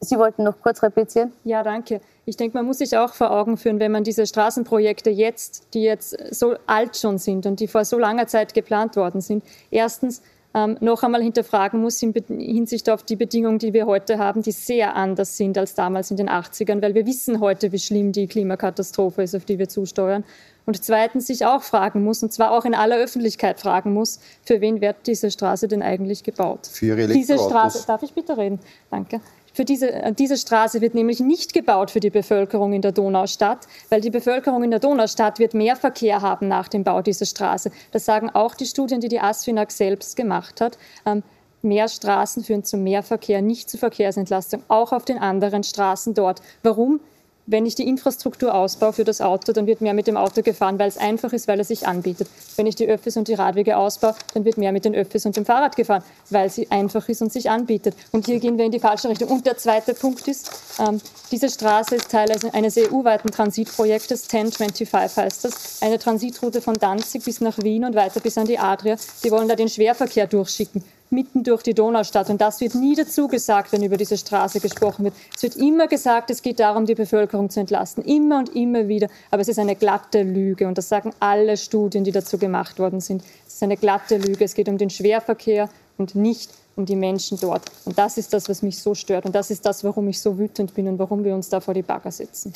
[0.00, 1.32] Sie wollten noch kurz replizieren?
[1.44, 2.00] Ja, danke.
[2.26, 5.82] Ich denke, man muss sich auch vor Augen führen, wenn man diese Straßenprojekte jetzt, die
[5.82, 10.22] jetzt so alt schon sind und die vor so langer Zeit geplant worden sind, erstens
[10.56, 14.52] ähm, noch einmal hinterfragen muss in Hinsicht auf die Bedingungen, die wir heute haben, die
[14.52, 18.26] sehr anders sind als damals in den 80ern, weil wir wissen heute, wie schlimm die
[18.26, 20.24] Klimakatastrophe ist, auf die wir zusteuern.
[20.64, 24.60] Und zweitens sich auch fragen muss, und zwar auch in aller Öffentlichkeit fragen muss, für
[24.60, 26.66] wen wird diese Straße denn eigentlich gebaut?
[26.66, 28.58] Für ihre Diese Straße, darf ich bitte reden?
[28.90, 29.20] Danke.
[29.56, 33.66] Für diese, äh, diese Straße wird nämlich nicht gebaut für die Bevölkerung in der Donaustadt,
[33.88, 37.70] weil die Bevölkerung in der Donaustadt wird mehr Verkehr haben nach dem Bau dieser Straße.
[37.90, 40.76] Das sagen auch die Studien, die die ASFINAG selbst gemacht hat.
[41.06, 41.22] Ähm,
[41.62, 46.42] mehr Straßen führen zu mehr Verkehr, nicht zu Verkehrsentlastung, auch auf den anderen Straßen dort.
[46.62, 47.00] Warum?
[47.46, 50.78] Wenn ich die Infrastruktur ausbaue für das Auto, dann wird mehr mit dem Auto gefahren,
[50.78, 52.28] weil es einfach ist, weil es sich anbietet.
[52.56, 55.36] Wenn ich die Öffis und die Radwege ausbaue, dann wird mehr mit den Öffis und
[55.36, 57.94] dem Fahrrad gefahren, weil sie einfach ist und sich anbietet.
[58.12, 59.28] Und hier gehen wir in die falsche Richtung.
[59.28, 65.44] Und der zweite Punkt ist, ähm, diese Straße ist Teil eines EU-weiten Transitprojektes, 1025 heißt
[65.44, 68.96] das, eine Transitroute von Danzig bis nach Wien und weiter bis an die Adria.
[69.22, 72.30] Die wollen da den Schwerverkehr durchschicken mitten durch die Donaustadt.
[72.30, 75.14] Und das wird nie dazu gesagt, wenn über diese Straße gesprochen wird.
[75.34, 78.04] Es wird immer gesagt, es geht darum, die Bevölkerung zu entlasten.
[78.04, 79.08] Immer und immer wieder.
[79.30, 80.66] Aber es ist eine glatte Lüge.
[80.66, 83.22] Und das sagen alle Studien, die dazu gemacht worden sind.
[83.46, 84.44] Es ist eine glatte Lüge.
[84.44, 87.62] Es geht um den Schwerverkehr und nicht um die Menschen dort.
[87.84, 89.24] Und das ist das, was mich so stört.
[89.24, 91.74] Und das ist das, warum ich so wütend bin und warum wir uns da vor
[91.74, 92.52] die Bagger setzen.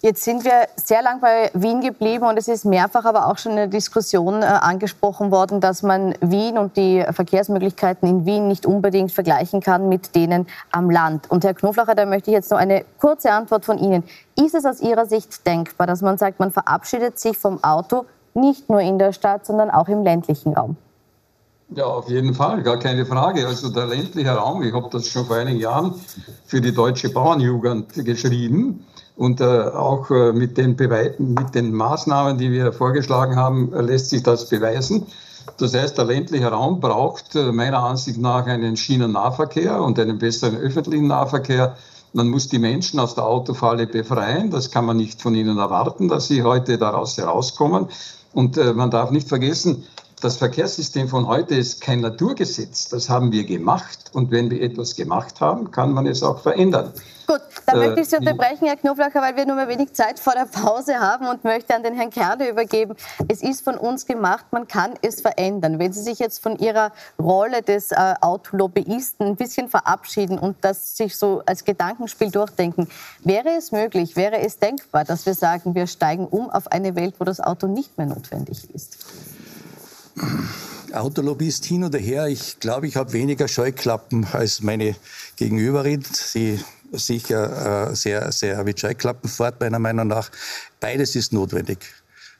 [0.00, 3.52] Jetzt sind wir sehr lang bei Wien geblieben und es ist mehrfach aber auch schon
[3.52, 8.64] in der Diskussion äh, angesprochen worden, dass man Wien und die Verkehrsmöglichkeiten in Wien nicht
[8.64, 11.28] unbedingt vergleichen kann mit denen am Land.
[11.28, 14.04] Und Herr Knoflacher, da möchte ich jetzt noch eine kurze Antwort von Ihnen.
[14.36, 18.70] Ist es aus Ihrer Sicht denkbar, dass man sagt, man verabschiedet sich vom Auto nicht
[18.70, 20.76] nur in der Stadt, sondern auch im ländlichen Raum?
[21.74, 23.48] Ja, auf jeden Fall, gar keine Frage.
[23.48, 25.94] Also der ländliche Raum, ich habe das schon vor einigen Jahren
[26.46, 28.86] für die deutsche Bauernjugend geschrieben.
[29.18, 30.76] Und äh, auch äh, mit, den
[31.18, 35.08] mit den Maßnahmen, die wir vorgeschlagen haben, äh, lässt sich das beweisen.
[35.56, 40.56] Das heißt, der ländliche Raum braucht äh, meiner Ansicht nach einen Schienennahverkehr und einen besseren
[40.56, 41.76] öffentlichen Nahverkehr.
[42.12, 44.52] Man muss die Menschen aus der Autofalle befreien.
[44.52, 47.88] Das kann man nicht von ihnen erwarten, dass sie heute daraus herauskommen.
[48.32, 49.84] Und äh, man darf nicht vergessen,
[50.20, 52.88] das Verkehrssystem von heute ist kein Naturgesetz.
[52.88, 54.10] Das haben wir gemacht.
[54.12, 56.92] Und wenn wir etwas gemacht haben, kann man es auch verändern.
[57.26, 60.18] Gut, dann äh, möchte ich Sie unterbrechen, Herr Knoflacher, weil wir nur mehr wenig Zeit
[60.18, 62.96] vor der Pause haben und möchte an den Herrn Kerle übergeben.
[63.28, 65.78] Es ist von uns gemacht, man kann es verändern.
[65.78, 70.96] Wenn Sie sich jetzt von Ihrer Rolle des äh, Autolobbyisten ein bisschen verabschieden und das
[70.96, 72.88] sich so als Gedankenspiel durchdenken,
[73.24, 77.16] wäre es möglich, wäre es denkbar, dass wir sagen, wir steigen um auf eine Welt,
[77.18, 79.04] wo das Auto nicht mehr notwendig ist?
[80.92, 82.26] Autolobbyist hin oder her.
[82.28, 84.96] Ich glaube, ich habe weniger Scheuklappen als meine
[85.36, 86.04] Gegenüberin.
[86.12, 86.58] Sie
[86.92, 90.30] sicher äh, sehr, sehr mit Scheuklappen fährt, meiner Meinung nach.
[90.80, 91.78] Beides ist notwendig.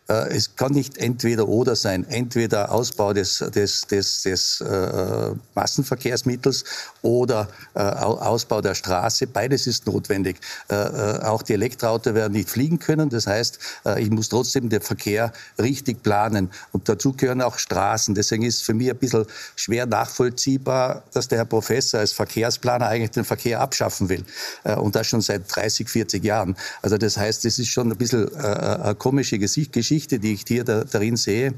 [0.08, 2.04] Äh, es kann nicht entweder oder sein.
[2.08, 6.64] Entweder Ausbau des, des, des, des äh, Massenverkehrsmittels
[7.02, 9.26] oder äh, Ausbau der Straße.
[9.26, 10.40] Beides ist notwendig.
[10.70, 13.10] Äh, äh auch die Elektroautos werden nicht fliegen können.
[13.10, 16.50] Das heißt, äh, ich muss trotzdem den Verkehr richtig planen.
[16.72, 18.14] Und dazu gehören auch Straßen.
[18.14, 23.10] Deswegen ist für mich ein bisschen schwer nachvollziehbar, dass der Herr Professor als Verkehrsplaner eigentlich
[23.10, 24.24] den Verkehr abschaffen will.
[24.64, 26.56] und das schon seit 30, 40 Jahren.
[26.82, 30.64] Also das heißt, es ist schon ein bisschen eine komische Geschichte Geschichte, die ich hier
[30.64, 31.54] da, darin sehe.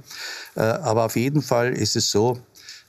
[0.56, 2.38] Äh, aber auf jeden Fall ist es so,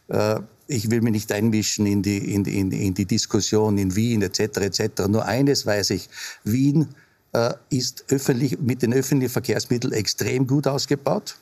[0.07, 4.21] äh, ich will mich nicht einmischen in die, in, in, in die Diskussion in Wien
[4.21, 4.39] etc.
[4.39, 5.07] etc.
[5.09, 6.09] Nur eines weiß ich,
[6.45, 6.87] Wien
[7.33, 11.35] äh, ist öffentlich, mit den öffentlichen Verkehrsmitteln extrem gut ausgebaut.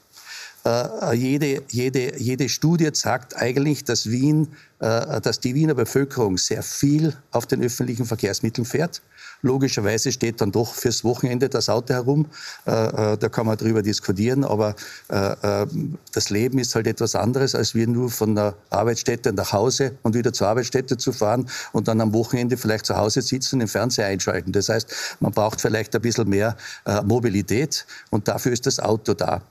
[0.65, 4.47] Äh, jede, jede, jede Studie sagt eigentlich, dass, Wien,
[4.79, 9.01] äh, dass die Wiener Bevölkerung sehr viel auf den öffentlichen Verkehrsmitteln fährt.
[9.41, 12.25] Logischerweise steht dann doch fürs Wochenende das Auto herum.
[12.65, 14.75] Äh, äh, da kann man drüber diskutieren, aber
[15.07, 15.65] äh,
[16.13, 20.15] das Leben ist halt etwas anderes, als wir nur von der Arbeitsstätte nach Hause und
[20.15, 23.67] wieder zur Arbeitsstätte zu fahren und dann am Wochenende vielleicht zu Hause sitzen und den
[23.67, 24.51] Fernseher einschalten.
[24.51, 26.57] Das heißt, man braucht vielleicht ein bisschen mehr
[27.03, 29.41] Mobilität und dafür ist das Auto da.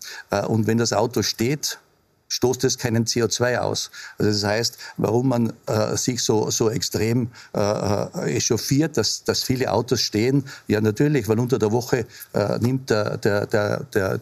[0.48, 1.78] Und wenn das Auto steht,
[2.28, 3.90] stoßt es keinen CO2 aus.
[4.18, 9.42] Also das heißt, warum man äh, sich so, so extrem äh, äh, echauffiert, dass, dass
[9.42, 14.20] viele Autos stehen, ja natürlich, weil unter der Woche äh, nimmt der, der, der, der,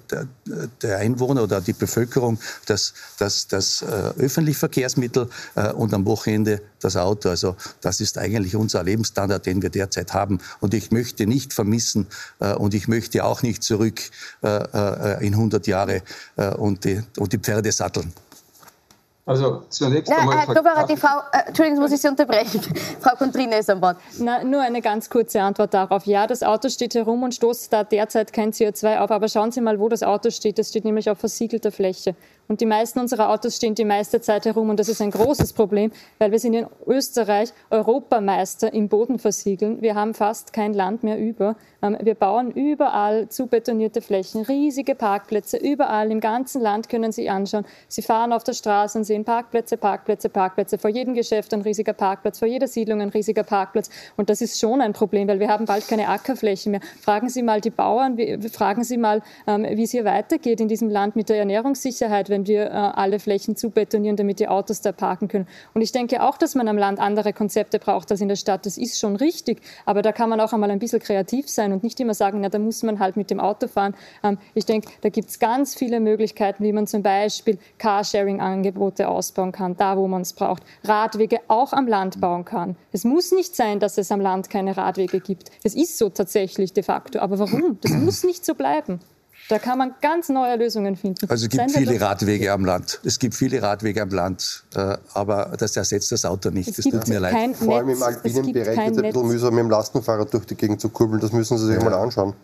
[0.82, 6.62] der Einwohner oder die Bevölkerung das, das, das äh, öffentliche Verkehrsmittel äh, und am Wochenende
[6.80, 7.28] das Auto.
[7.28, 10.38] Also das ist eigentlich unser Lebensstandard, den wir derzeit haben.
[10.60, 12.06] Und ich möchte nicht vermissen
[12.38, 14.00] äh, und ich möchte auch nicht zurück
[14.42, 16.02] äh, äh in 100 Jahre
[16.36, 17.95] äh, und, die, und die Pferde satteln.
[19.26, 20.38] Also zunächst Na, einmal...
[20.38, 22.60] Herr Kloberer, die Frau, äh, Entschuldigung, muss ich Sie unterbrechen.
[23.00, 23.96] Frau Kontrine ist am Wort.
[24.20, 26.06] Na, nur eine ganz kurze Antwort darauf.
[26.06, 29.10] Ja, das Auto steht herum und stoßt da derzeit kein CO2 auf.
[29.10, 30.58] Aber schauen Sie mal, wo das Auto steht.
[30.58, 32.14] Das steht nämlich auf versiegelter Fläche.
[32.48, 34.70] Und die meisten unserer Autos stehen die meiste Zeit herum.
[34.70, 39.82] Und das ist ein großes Problem, weil wir sind in Österreich Europameister im Bodenversiegeln.
[39.82, 41.56] Wir haben fast kein Land mehr über.
[41.82, 45.56] Ähm, wir bauen überall zubetonierte Flächen, riesige Parkplätze.
[45.56, 47.64] Überall im ganzen Land können Sie anschauen.
[47.88, 50.78] Sie fahren auf der Straße und sehen Parkplätze, Parkplätze, Parkplätze.
[50.78, 53.90] Vor jedem Geschäft ein riesiger Parkplatz, vor jeder Siedlung ein riesiger Parkplatz.
[54.16, 56.80] Und das ist schon ein Problem, weil wir haben bald keine Ackerflächen mehr.
[57.00, 58.16] Fragen Sie mal die Bauern,
[58.52, 62.46] fragen Sie mal, ähm, wie es hier weitergeht in diesem Land mit der Ernährungssicherheit wenn
[62.46, 65.46] wir äh, alle Flächen zubetonieren, damit die Autos da parken können.
[65.72, 68.66] Und ich denke auch, dass man am Land andere Konzepte braucht als in der Stadt.
[68.66, 69.62] Das ist schon richtig.
[69.86, 72.50] Aber da kann man auch einmal ein bisschen kreativ sein und nicht immer sagen, na,
[72.50, 73.94] da muss man halt mit dem Auto fahren.
[74.22, 79.52] Ähm, ich denke, da gibt es ganz viele Möglichkeiten, wie man zum Beispiel Carsharing-Angebote ausbauen
[79.52, 80.62] kann, da wo man es braucht.
[80.84, 82.76] Radwege auch am Land bauen kann.
[82.92, 85.50] Es muss nicht sein, dass es am Land keine Radwege gibt.
[85.64, 87.18] Es ist so tatsächlich de facto.
[87.18, 87.78] Aber warum?
[87.80, 89.00] Das muss nicht so bleiben.
[89.48, 91.30] Da kann man ganz neue Lösungen finden.
[91.30, 93.00] Also es gibt viele Radwege am Land.
[93.04, 96.68] Es gibt viele Radwege am Land, äh, aber das ersetzt das Auto nicht.
[96.68, 97.56] Es das tut mir leid.
[97.56, 100.56] Vor allem im alpinen Bereich wird es ein bisschen mühsam, mit dem Lastenfahrrad durch die
[100.56, 101.20] Gegend zu kurbeln.
[101.20, 101.84] Das müssen Sie sich ja.
[101.84, 102.34] mal anschauen.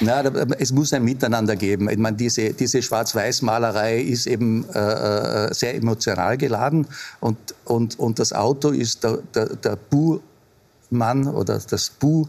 [0.00, 0.22] Na,
[0.58, 1.88] es muss ein Miteinander geben.
[1.90, 6.86] Ich meine, diese, diese Schwarz-Weiß-Malerei ist eben äh, äh sehr emotional geladen
[7.20, 10.20] und, und, und das Auto ist der, der, der Bu
[10.92, 12.26] Mann oder das Bu,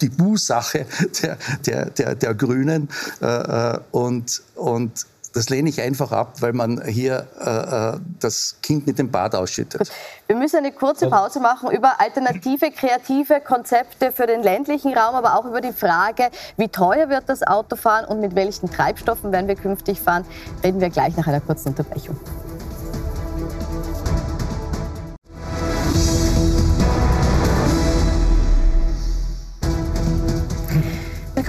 [0.00, 0.86] die Bu-Sache
[1.22, 1.36] der,
[1.66, 2.88] der, der, der Grünen.
[3.20, 8.86] Äh, äh, und, und das lehne ich einfach ab, weil man hier äh, das Kind
[8.86, 9.90] mit dem Bad ausschüttet.
[10.26, 15.38] Wir müssen eine kurze Pause machen über alternative, kreative Konzepte für den ländlichen Raum, aber
[15.38, 19.56] auch über die Frage, wie teuer wird das Autofahren und mit welchen Treibstoffen werden wir
[19.56, 20.24] künftig fahren,
[20.64, 22.18] reden wir gleich nach einer kurzen Unterbrechung.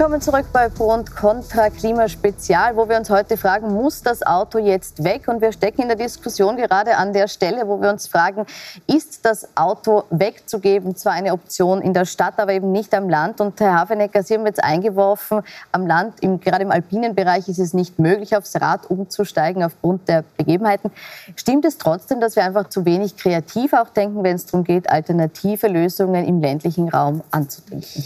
[0.00, 4.56] Willkommen zurück bei Pro und Contra Klimaspezial, wo wir uns heute fragen, muss das Auto
[4.56, 5.28] jetzt weg?
[5.28, 8.46] Und wir stecken in der Diskussion gerade an der Stelle, wo wir uns fragen,
[8.86, 13.42] ist das Auto wegzugeben zwar eine Option in der Stadt, aber eben nicht am Land?
[13.42, 17.58] Und Herr Hafenecker, Sie haben jetzt eingeworfen, am Land, im, gerade im alpinen Bereich ist
[17.58, 20.90] es nicht möglich, aufs Rad umzusteigen aufgrund der Begebenheiten.
[21.36, 24.88] Stimmt es trotzdem, dass wir einfach zu wenig kreativ auch denken, wenn es darum geht,
[24.88, 28.02] alternative Lösungen im ländlichen Raum anzudenken?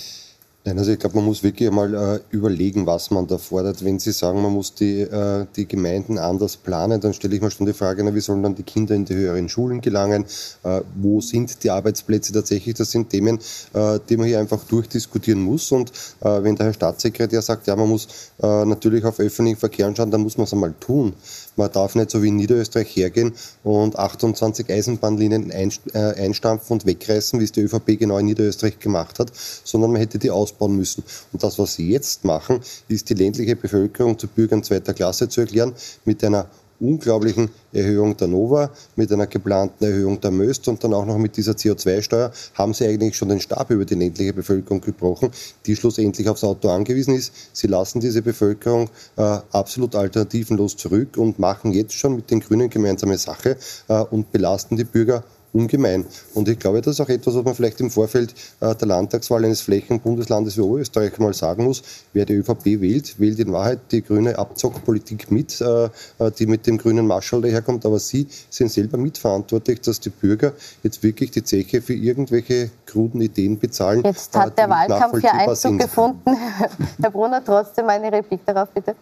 [0.67, 3.85] Nein, also ich glaube, man muss wirklich einmal äh, überlegen, was man da fordert.
[3.85, 7.51] Wenn Sie sagen, man muss die, äh, die Gemeinden anders planen, dann stelle ich mir
[7.51, 10.25] schon die Frage, na, wie sollen dann die Kinder in die höheren Schulen gelangen?
[10.63, 12.77] Äh, wo sind die Arbeitsplätze tatsächlich?
[12.77, 13.41] Das sind Themen,
[13.75, 15.71] äh, die man hier einfach durchdiskutieren muss.
[15.71, 18.09] Und äh, wenn der Herr Staatssekretär sagt, ja, man muss
[18.43, 21.13] äh, natürlich auf öffentlichen Verkehr schauen, dann muss man es einmal tun.
[21.57, 27.45] Man darf nicht so wie in Niederösterreich hergehen und 28 Eisenbahnlinien einstampfen und wegreißen, wie
[27.45, 29.31] es die ÖVP genau in Niederösterreich gemacht hat,
[29.63, 31.05] sondern man hätte die ausbauen müssen.
[31.33, 35.43] Und das, was sie jetzt machen, ist die ländliche Bevölkerung zu Bürgern zweiter Klasse zu
[35.43, 36.47] erklären mit einer
[36.81, 41.37] unglaublichen Erhöhung der Nova, mit einer geplanten Erhöhung der Möst und dann auch noch mit
[41.37, 45.31] dieser CO2-Steuer haben sie eigentlich schon den Stab über die ländliche Bevölkerung gebrochen,
[45.67, 47.33] die schlussendlich aufs Auto angewiesen ist.
[47.53, 52.69] Sie lassen diese Bevölkerung äh, absolut alternativenlos zurück und machen jetzt schon mit den Grünen
[52.69, 53.57] gemeinsame Sache
[53.89, 55.23] äh, und belasten die Bürger
[55.55, 56.05] ungemein.
[56.35, 59.45] Und ich glaube, das ist auch etwas, was man vielleicht im Vorfeld äh, der Landtagswahl
[59.45, 61.83] eines Flächenbundeslandes wie Oberösterreich mal sagen muss.
[62.13, 66.67] Wer die ÖVP wählt, wählt in Wahrheit die grüne Abzockpolitik mit, äh, äh, die mit
[66.67, 67.87] dem grünen Marschall daherkommt.
[67.87, 73.21] Aber Sie sind selber mitverantwortlich, dass die Bürger jetzt wirklich die Zeche für irgendwelche kruden
[73.21, 74.03] Ideen bezahlen.
[74.05, 75.79] Jetzt hat der Wahlkampf ja Einzug sind.
[75.79, 76.37] gefunden.
[77.01, 78.97] Herr Brunner, trotzdem eine Replik darauf, bitte.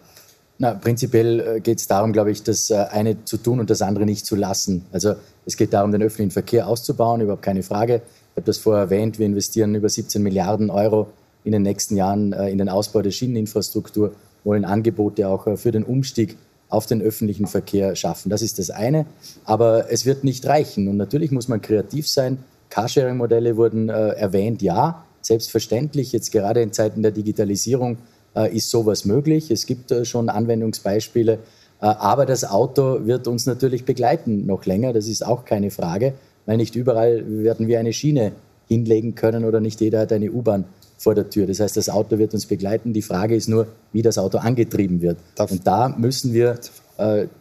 [0.63, 4.25] Na, prinzipiell geht es darum, glaube ich, das eine zu tun und das andere nicht
[4.25, 4.85] zu lassen.
[4.93, 7.95] Also es geht darum, den öffentlichen Verkehr auszubauen, überhaupt keine Frage.
[7.95, 11.07] Ich habe das vorher erwähnt, wir investieren über 17 Milliarden Euro
[11.43, 14.13] in den nächsten Jahren äh, in den Ausbau der Schieneninfrastruktur,
[14.45, 16.37] wollen Angebote auch äh, für den Umstieg
[16.69, 18.29] auf den öffentlichen Verkehr schaffen.
[18.29, 19.05] Das ist das eine.
[19.43, 20.87] Aber es wird nicht reichen.
[20.87, 22.37] Und natürlich muss man kreativ sein.
[22.69, 25.03] Carsharing-Modelle wurden äh, erwähnt, ja.
[25.19, 28.12] Selbstverständlich, jetzt gerade in Zeiten der Digitalisierung äh,
[28.55, 29.51] ist sowas möglich.
[29.51, 31.33] Es gibt äh, schon Anwendungsbeispiele.
[31.33, 36.13] Äh, aber das Auto wird uns natürlich begleiten noch länger, das ist auch keine Frage,
[36.45, 38.31] weil nicht überall werden wir eine Schiene
[38.67, 40.65] hinlegen können oder nicht jeder hat eine U-Bahn
[40.97, 41.47] vor der Tür.
[41.47, 42.93] Das heißt, das Auto wird uns begleiten.
[42.93, 45.17] Die Frage ist nur, wie das Auto angetrieben wird.
[45.37, 46.55] Und da müssen wir äh,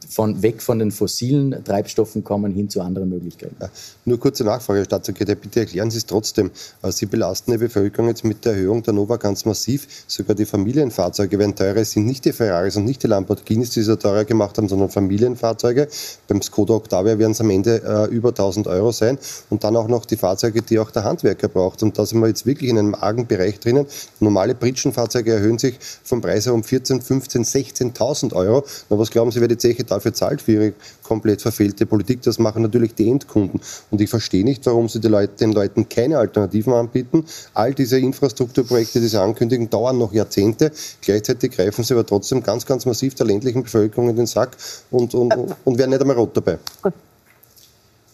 [0.08, 3.56] von, weg von den fossilen Treibstoffen kommen hin zu anderen Möglichkeiten.
[3.60, 3.68] Ja,
[4.04, 6.50] nur kurze Nachfrage, Herr Staatssekretär, bitte erklären Sie es trotzdem.
[6.82, 9.86] Äh, Sie belasten die Bevölkerung jetzt mit der Erhöhung der Nova ganz massiv.
[10.06, 11.76] Sogar die Familienfahrzeuge werden teurer.
[11.76, 14.88] Es sind nicht die Ferraris und nicht die Lamborghinis, die sie teurer gemacht haben, sondern
[14.88, 15.88] Familienfahrzeuge.
[16.28, 19.18] Beim Skoda Octavia werden es am Ende äh, über 1000 Euro sein.
[19.50, 21.82] Und dann auch noch die Fahrzeuge, die auch der Handwerker braucht.
[21.82, 23.86] Und da sind wir jetzt wirklich in einem argen Bereich drinnen.
[24.18, 28.64] Normale Pritschenfahrzeuge erhöhen sich vom Preis her um 14, 15, 16.000 Euro.
[28.88, 32.22] Na, was glauben Sie, wer die Zeche dafür zahlt für ihre komplett verfehlte Politik?
[32.22, 33.60] Das machen natürlich die Endkunden.
[33.90, 37.26] Und ich verstehe nicht, warum sie Leute, den Leuten keine Alternativen anbieten.
[37.52, 40.72] All diese Infrastrukturprojekte, die sie ankündigen, dauern noch Jahrzehnte.
[41.02, 44.56] Gleichzeitig greifen sie aber trotzdem ganz, ganz massiv der ländlichen Bevölkerung in den Sack
[44.90, 46.58] und, und, und werden nicht einmal rot dabei.
[46.80, 46.94] Gut.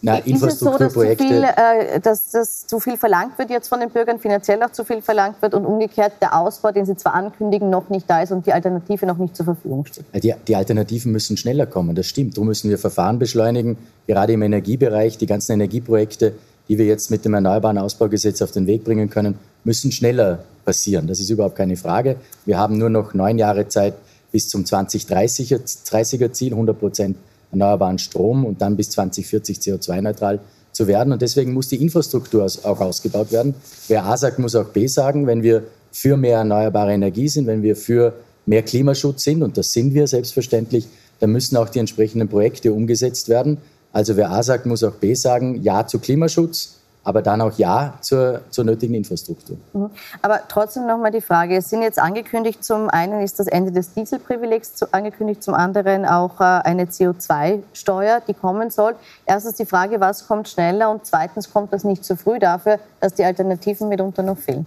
[0.01, 3.67] Na, ist es so, dass zu, viel, äh, dass, dass zu viel verlangt wird jetzt
[3.67, 6.95] von den Bürgern, finanziell auch zu viel verlangt wird und umgekehrt der Ausbau, den Sie
[6.95, 10.05] zwar ankündigen, noch nicht da ist und die Alternative noch nicht zur Verfügung steht?
[10.23, 12.37] Die, die Alternativen müssen schneller kommen, das stimmt.
[12.37, 15.17] Darum müssen wir Verfahren beschleunigen, gerade im Energiebereich.
[15.17, 16.33] Die ganzen Energieprojekte,
[16.69, 21.07] die wir jetzt mit dem Erneuerbaren Ausbaugesetz auf den Weg bringen können, müssen schneller passieren.
[21.07, 22.15] Das ist überhaupt keine Frage.
[22.45, 23.95] Wir haben nur noch neun Jahre Zeit
[24.31, 27.17] bis zum 2030er Ziel, 100 Prozent
[27.51, 30.39] erneuerbaren Strom und dann bis 2040 CO2-neutral
[30.71, 31.13] zu werden.
[31.13, 33.55] Und deswegen muss die Infrastruktur auch ausgebaut werden.
[33.87, 35.27] Wer A sagt, muss auch B sagen.
[35.27, 38.13] Wenn wir für mehr erneuerbare Energie sind, wenn wir für
[38.45, 40.87] mehr Klimaschutz sind, und das sind wir selbstverständlich,
[41.19, 43.57] dann müssen auch die entsprechenden Projekte umgesetzt werden.
[43.91, 47.93] Also wer A sagt, muss auch B sagen, Ja zu Klimaschutz, aber dann auch Ja
[48.01, 49.57] zur, zur nötigen Infrastruktur.
[49.73, 49.89] Mhm.
[50.21, 53.93] Aber trotzdem nochmal die Frage, es sind jetzt angekündigt, zum einen ist das Ende des
[53.93, 58.95] Dieselprivilegs angekündigt, zum anderen auch äh, eine CO2-Steuer, die kommen soll.
[59.25, 63.13] Erstens die Frage, was kommt schneller und zweitens kommt das nicht zu früh dafür, dass
[63.13, 64.65] die Alternativen mitunter noch fehlen.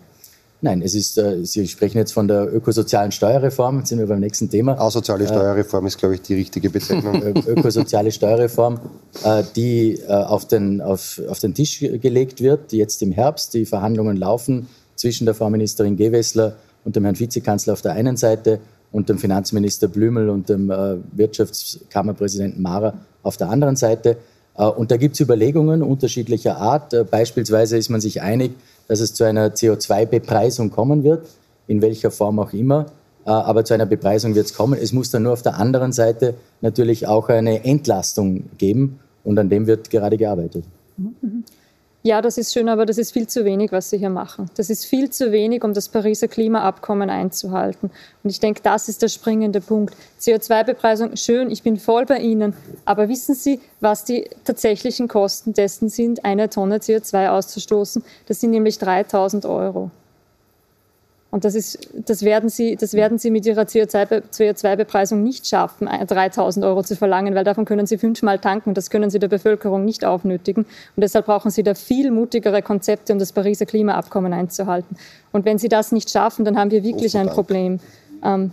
[0.65, 4.21] Nein, es ist, äh, Sie sprechen jetzt von der ökosozialen Steuerreform, jetzt sind wir beim
[4.21, 4.81] nächsten Thema.
[4.81, 7.21] Asoziale Steuerreform äh, ist, glaube ich, die richtige Bezeichnung.
[7.21, 8.79] ökosoziale Steuerreform,
[9.25, 13.55] äh, die auf, den, auf, auf den Tisch gelegt wird, die jetzt im Herbst.
[13.55, 16.55] Die Verhandlungen laufen zwischen der Frau Ministerin Gewessler
[16.85, 18.61] und dem Herrn Vizekanzler auf der einen Seite
[18.93, 22.95] und dem Finanzminister Blümel und dem Wirtschaftskammerpräsidenten Mara
[23.25, 24.19] auf der anderen Seite.
[24.55, 26.95] Und da gibt es Überlegungen unterschiedlicher Art.
[27.11, 28.53] Beispielsweise ist man sich einig,
[28.89, 31.27] dass es zu einer CO2-Bepreisung kommen wird,
[31.67, 32.87] in welcher Form auch immer.
[33.25, 34.79] Äh, aber zu einer Bepreisung wird es kommen.
[34.81, 39.49] Es muss dann nur auf der anderen Seite natürlich auch eine Entlastung geben und an
[39.49, 40.65] dem wird gerade gearbeitet.
[40.97, 41.45] Mhm.
[42.05, 44.51] Ja, das ist schön, aber das ist viel zu wenig, was Sie hier machen.
[44.57, 47.93] Das ist viel zu wenig, um das Pariser Klimaabkommen einzuhalten.
[48.25, 49.95] Und ich denke, das ist der springende Punkt.
[50.21, 52.55] CO2-Bepreisung, schön, ich bin voll bei Ihnen.
[52.85, 58.03] Aber wissen Sie, was die tatsächlichen Kosten dessen sind, eine Tonne CO2 auszustoßen?
[58.27, 59.93] Das sind nämlich 3000 Euro.
[61.33, 66.63] Und das, ist, das, werden Sie, das werden Sie mit Ihrer CO2-Bepreisung nicht schaffen, 3000
[66.63, 69.83] Euro zu verlangen, weil davon können Sie fünfmal tanken und das können Sie der Bevölkerung
[69.87, 70.67] nicht aufnötigen.
[70.95, 74.95] Und deshalb brauchen Sie da viel mutigere Konzepte, um das Pariser Klimaabkommen einzuhalten.
[75.33, 77.81] Und wenn Sie das nicht schaffen, dann haben wir wirklich ein Problem.
[78.23, 78.53] Ähm,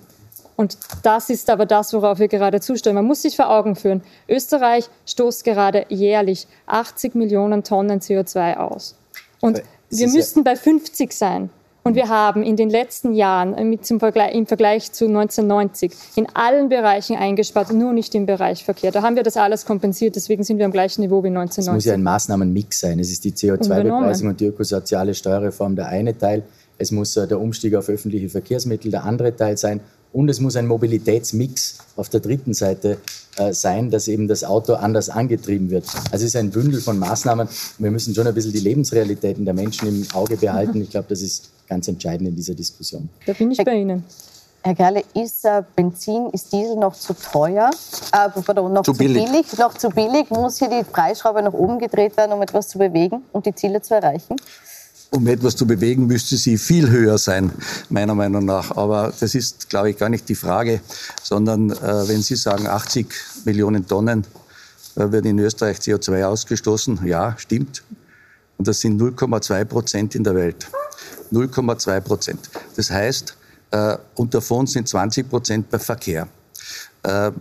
[0.56, 2.96] und das ist aber das, worauf wir gerade zustimmen.
[2.96, 8.96] Man muss sich vor Augen führen, Österreich stoßt gerade jährlich 80 Millionen Tonnen CO2 aus.
[9.42, 11.50] Und wir müssten bei 50 sein.
[11.84, 15.92] Und wir haben in den letzten Jahren äh, mit zum Vergleich, im Vergleich zu 1990
[16.16, 18.92] in allen Bereichen eingespart, nur nicht im Bereich Verkehr.
[18.92, 21.68] Da haben wir das alles kompensiert, deswegen sind wir am gleichen Niveau wie 1990.
[21.68, 23.00] Es muss ja ein Maßnahmenmix sein.
[23.00, 26.44] Es ist die CO2-Bepreisung und die ökosoziale Steuerreform der eine Teil.
[26.78, 29.82] Es muss der Umstieg auf öffentliche Verkehrsmittel der andere Teil sein.
[30.12, 32.98] Und es muss ein Mobilitätsmix auf der dritten Seite
[33.38, 35.86] äh, sein, dass eben das Auto anders angetrieben wird.
[36.12, 37.48] Also es ist ein Bündel von Maßnahmen.
[37.78, 40.82] Wir müssen schon ein bisschen die Lebensrealitäten der Menschen im Auge behalten.
[40.82, 43.10] Ich glaube, das ist ganz entscheidend in dieser Diskussion.
[43.26, 44.04] Da bin ich bei Ihnen.
[44.62, 47.70] Herr Gerle, ist äh, Benzin, ist Diesel noch zu teuer,
[48.12, 49.24] äh, pardon, noch zu, zu billig.
[49.24, 49.58] billig.
[49.58, 50.30] Noch zu billig?
[50.32, 53.82] Muss hier die Preisschraube nach oben gedreht werden, um etwas zu bewegen und die Ziele
[53.82, 54.36] zu erreichen?
[55.12, 57.52] Um etwas zu bewegen, müsste sie viel höher sein,
[57.90, 58.78] meiner Meinung nach.
[58.78, 60.82] Aber das ist, glaube ich, gar nicht die Frage,
[61.24, 63.08] sondern äh, wenn Sie sagen, 80
[63.44, 64.26] Millionen Tonnen
[64.96, 67.84] äh, wird in Österreich CO2 ausgestoßen, ja, stimmt.
[68.58, 70.68] Und das sind 0,2 Prozent in der Welt.
[71.32, 72.50] 0,2 Prozent.
[72.76, 73.36] Das heißt,
[73.72, 76.28] äh, und davon sind 20 Prozent bei Verkehr.
[77.04, 77.32] Äh,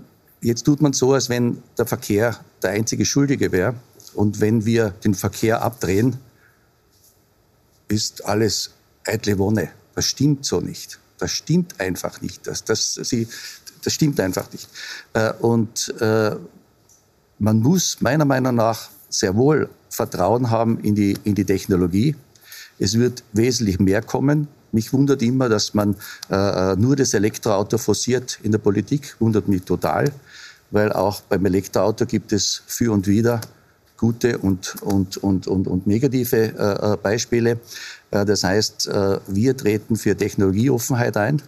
[0.41, 3.75] jetzt tut man so, als wenn der Verkehr der einzige Schuldige wäre.
[4.15, 6.17] Und wenn wir den Verkehr abdrehen,
[7.89, 8.71] ist alles
[9.05, 9.71] eitle Wonne.
[9.95, 10.99] Das stimmt so nicht.
[11.19, 12.47] Das stimmt einfach nicht.
[12.47, 13.27] Das, das, sie,
[13.83, 14.69] das stimmt einfach nicht.
[15.15, 16.37] Äh, und äh,
[17.39, 22.15] man muss meiner Meinung nach sehr wohl Vertrauen haben in die, in die Technologie.
[22.79, 24.49] Es wird wesentlich mehr kommen.
[24.71, 25.97] Mich wundert immer, dass man
[26.31, 29.17] äh, nur das Elektroauto forciert in der Politik.
[29.19, 30.13] Wundert mich total,
[30.71, 33.41] weil auch beim Elektroauto gibt es für und wider
[33.99, 37.59] gute und, und, und, und, und negative äh, äh Beispiele.
[38.11, 41.43] Äh, das heißt, äh, wir treten für Technologieoffenheit ein.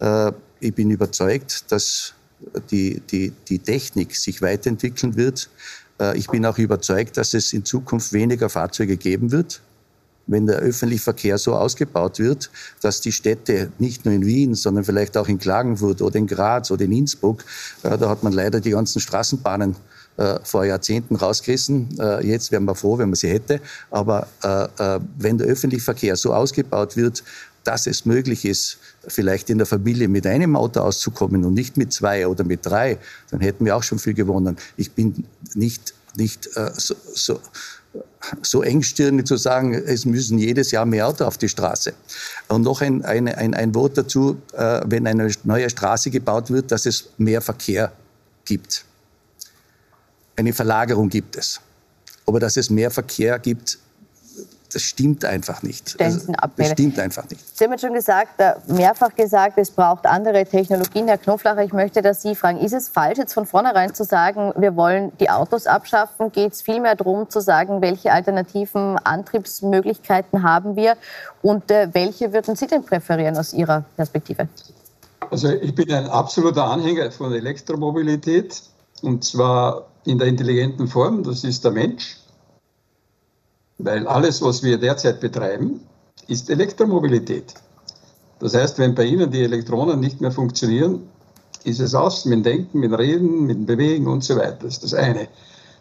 [0.00, 2.14] Äh, ich bin überzeugt, dass
[2.70, 5.50] die, die, die Technik sich weiterentwickeln wird.
[6.00, 9.60] Äh, ich bin auch überzeugt, dass es in Zukunft weniger Fahrzeuge geben wird
[10.28, 12.48] wenn der öffentliche Verkehr so ausgebaut wird,
[12.80, 16.70] dass die Städte nicht nur in Wien, sondern vielleicht auch in Klagenfurt oder in Graz
[16.70, 17.44] oder in Innsbruck,
[17.82, 19.74] da hat man leider die ganzen Straßenbahnen
[20.16, 21.98] äh, vor Jahrzehnten rausgerissen.
[21.98, 23.60] Äh, jetzt wären wir froh, wenn man sie hätte.
[23.90, 27.22] Aber äh, äh, wenn der öffentliche Verkehr so ausgebaut wird,
[27.64, 31.92] dass es möglich ist, vielleicht in der Familie mit einem Auto auszukommen und nicht mit
[31.92, 32.98] zwei oder mit drei,
[33.30, 34.56] dann hätten wir auch schon viel gewonnen.
[34.76, 37.40] Ich bin nicht, nicht äh, so, so
[38.42, 41.92] so engstirnig zu sagen, es müssen jedes Jahr mehr Auto auf die Straße.
[42.48, 46.72] Und noch ein, ein, ein, ein Wort dazu, äh, wenn eine neue Straße gebaut wird,
[46.72, 47.92] dass es mehr Verkehr
[48.44, 48.84] gibt.
[50.42, 51.60] Eine Verlagerung gibt es.
[52.26, 53.78] Aber dass es mehr Verkehr gibt,
[54.72, 56.00] das stimmt einfach nicht.
[56.00, 56.26] Das,
[56.56, 57.56] das stimmt einfach nicht.
[57.56, 61.06] Sie haben schon gesagt, äh, mehrfach gesagt, es braucht andere Technologien.
[61.06, 62.58] Herr Knoflacher, ich möchte das Sie fragen.
[62.58, 66.32] Ist es falsch, jetzt von vornherein zu sagen, wir wollen die Autos abschaffen?
[66.32, 70.96] Geht es vielmehr darum zu sagen, welche alternativen Antriebsmöglichkeiten haben wir
[71.42, 74.48] und äh, welche würden Sie denn präferieren aus Ihrer Perspektive?
[75.30, 78.60] Also ich bin ein absoluter Anhänger von Elektromobilität
[79.02, 82.16] und zwar in der intelligenten Form, das ist der Mensch.
[83.78, 85.80] Weil alles, was wir derzeit betreiben,
[86.28, 87.54] ist Elektromobilität.
[88.38, 91.08] Das heißt, wenn bei Ihnen die Elektronen nicht mehr funktionieren,
[91.64, 94.58] ist es aus mit Denken, mit Reden, mit Bewegen und so weiter.
[94.62, 95.28] Das ist das eine.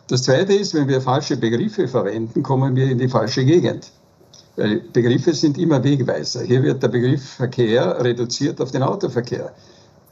[0.08, 3.92] Das zweite ist, wenn wir falsche Begriffe verwenden, kommen wir in die falsche Gegend.
[4.56, 6.44] Weil Begriffe sind immer Wegweiser.
[6.44, 9.54] Hier wird der Begriff Verkehr reduziert auf den Autoverkehr.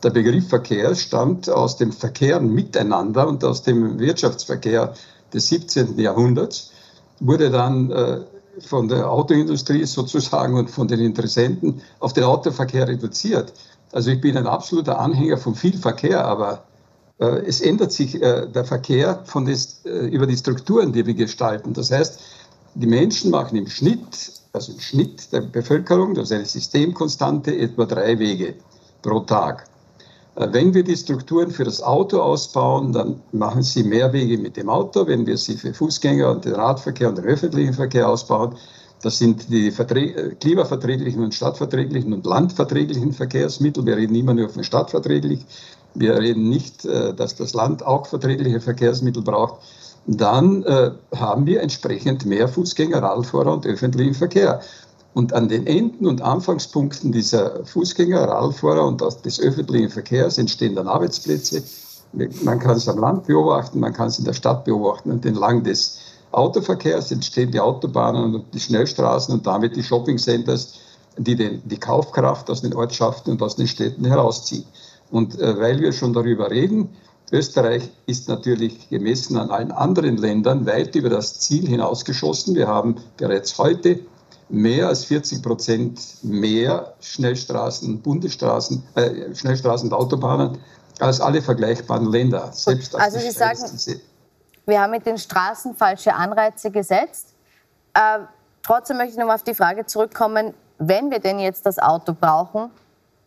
[0.01, 4.93] Der Begriff Verkehr stammt aus dem Verkehren miteinander und aus dem Wirtschaftsverkehr
[5.33, 5.99] des 17.
[5.99, 6.71] Jahrhunderts,
[7.19, 8.21] wurde dann äh,
[8.61, 13.51] von der Autoindustrie sozusagen und von den Interessenten auf den Autoverkehr reduziert.
[13.91, 16.63] Also ich bin ein absoluter Anhänger von viel Verkehr, aber
[17.19, 21.73] äh, es ändert sich äh, der Verkehr von des, über die Strukturen, die wir gestalten.
[21.73, 22.21] Das heißt,
[22.75, 27.85] die Menschen machen im Schnitt, also im Schnitt der Bevölkerung, das ist eine Systemkonstante, etwa
[27.85, 28.55] drei Wege
[29.01, 29.68] pro Tag.
[30.39, 34.57] Äh, wenn wir die Strukturen für das Auto ausbauen, dann machen sie mehr Wege mit
[34.57, 35.05] dem Auto.
[35.05, 38.55] Wenn wir sie für Fußgänger und den Radverkehr und den öffentlichen Verkehr ausbauen,
[39.01, 43.85] das sind die äh, klimaverträglichen und stadtverträglichen und landverträglichen Verkehrsmittel.
[43.85, 45.45] Wir reden immer nur von stadtverträglich.
[45.95, 49.61] Wir reden nicht, äh, dass das Land auch verträgliche Verkehrsmittel braucht.
[50.07, 50.65] Dann
[51.13, 54.59] haben wir entsprechend mehr Fußgänger, Radfahrer und öffentlichen Verkehr.
[55.13, 60.87] Und an den Enden und Anfangspunkten dieser Fußgänger, Radfahrer und des öffentlichen Verkehrs entstehen dann
[60.87, 61.63] Arbeitsplätze.
[62.43, 65.11] Man kann es am Land beobachten, man kann es in der Stadt beobachten.
[65.11, 65.99] Und entlang des
[66.31, 70.75] Autoverkehrs entstehen die Autobahnen und die Schnellstraßen und damit die Shoppingcenters,
[71.17, 74.65] die den, die Kaufkraft aus den Ortschaften und aus den Städten herausziehen.
[75.11, 76.89] Und äh, weil wir schon darüber reden,
[77.31, 82.55] Österreich ist natürlich gemessen an allen anderen Ländern weit über das Ziel hinausgeschossen.
[82.55, 83.99] Wir haben bereits heute
[84.49, 90.57] mehr als 40 Prozent mehr Schnellstraßen, Bundesstraßen, äh, Schnellstraßen und Autobahnen
[90.99, 92.51] als alle vergleichbaren Länder.
[92.51, 93.59] Selbst also Sie sagen,
[94.65, 97.33] wir haben mit den Straßen falsche Anreize gesetzt.
[97.93, 98.19] Äh,
[98.63, 102.13] trotzdem möchte ich noch mal auf die Frage zurückkommen, wenn wir denn jetzt das Auto
[102.13, 102.69] brauchen,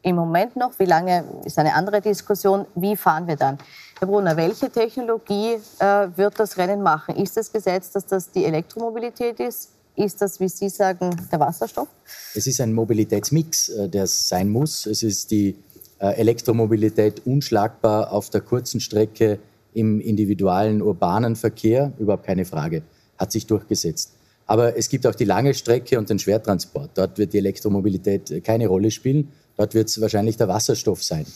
[0.03, 3.59] im Moment noch, wie lange ist eine andere Diskussion, wie fahren wir dann?
[4.01, 7.15] Herr Brunner, welche Technologie äh, wird das Rennen machen?
[7.15, 9.71] Ist es das Gesetz, dass das die Elektromobilität ist?
[9.95, 11.89] Ist das, wie Sie sagen, der Wasserstoff?
[12.35, 14.87] Es ist ein Mobilitätsmix, äh, der es sein muss.
[14.87, 15.57] Es ist die
[15.99, 19.39] äh, Elektromobilität unschlagbar auf der kurzen Strecke
[19.75, 22.83] im individuellen urbanen Verkehr, überhaupt keine Frage,
[23.19, 24.13] hat sich durchgesetzt.
[24.47, 26.91] Aber es gibt auch die lange Strecke und den Schwertransport.
[26.95, 29.29] Dort wird die Elektromobilität keine Rolle spielen.
[29.57, 31.27] Dort wird es wahrscheinlich der Wasserstoff sein.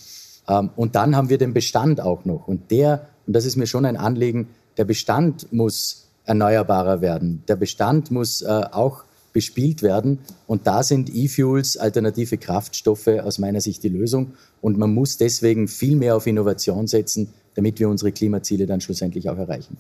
[0.49, 2.49] Ähm, und dann haben wir den Bestand auch noch.
[2.49, 7.43] Und der, und das ist mir schon ein Anliegen, der Bestand muss erneuerbarer werden.
[7.49, 10.21] Der Bestand muss äh, auch bespielt werden.
[10.47, 14.33] Und da sind E-Fuels, alternative Kraftstoffe aus meiner Sicht die Lösung.
[14.63, 19.29] Und man muss deswegen viel mehr auf Innovation setzen, damit wir unsere Klimaziele dann schlussendlich
[19.29, 19.77] auch erreichen.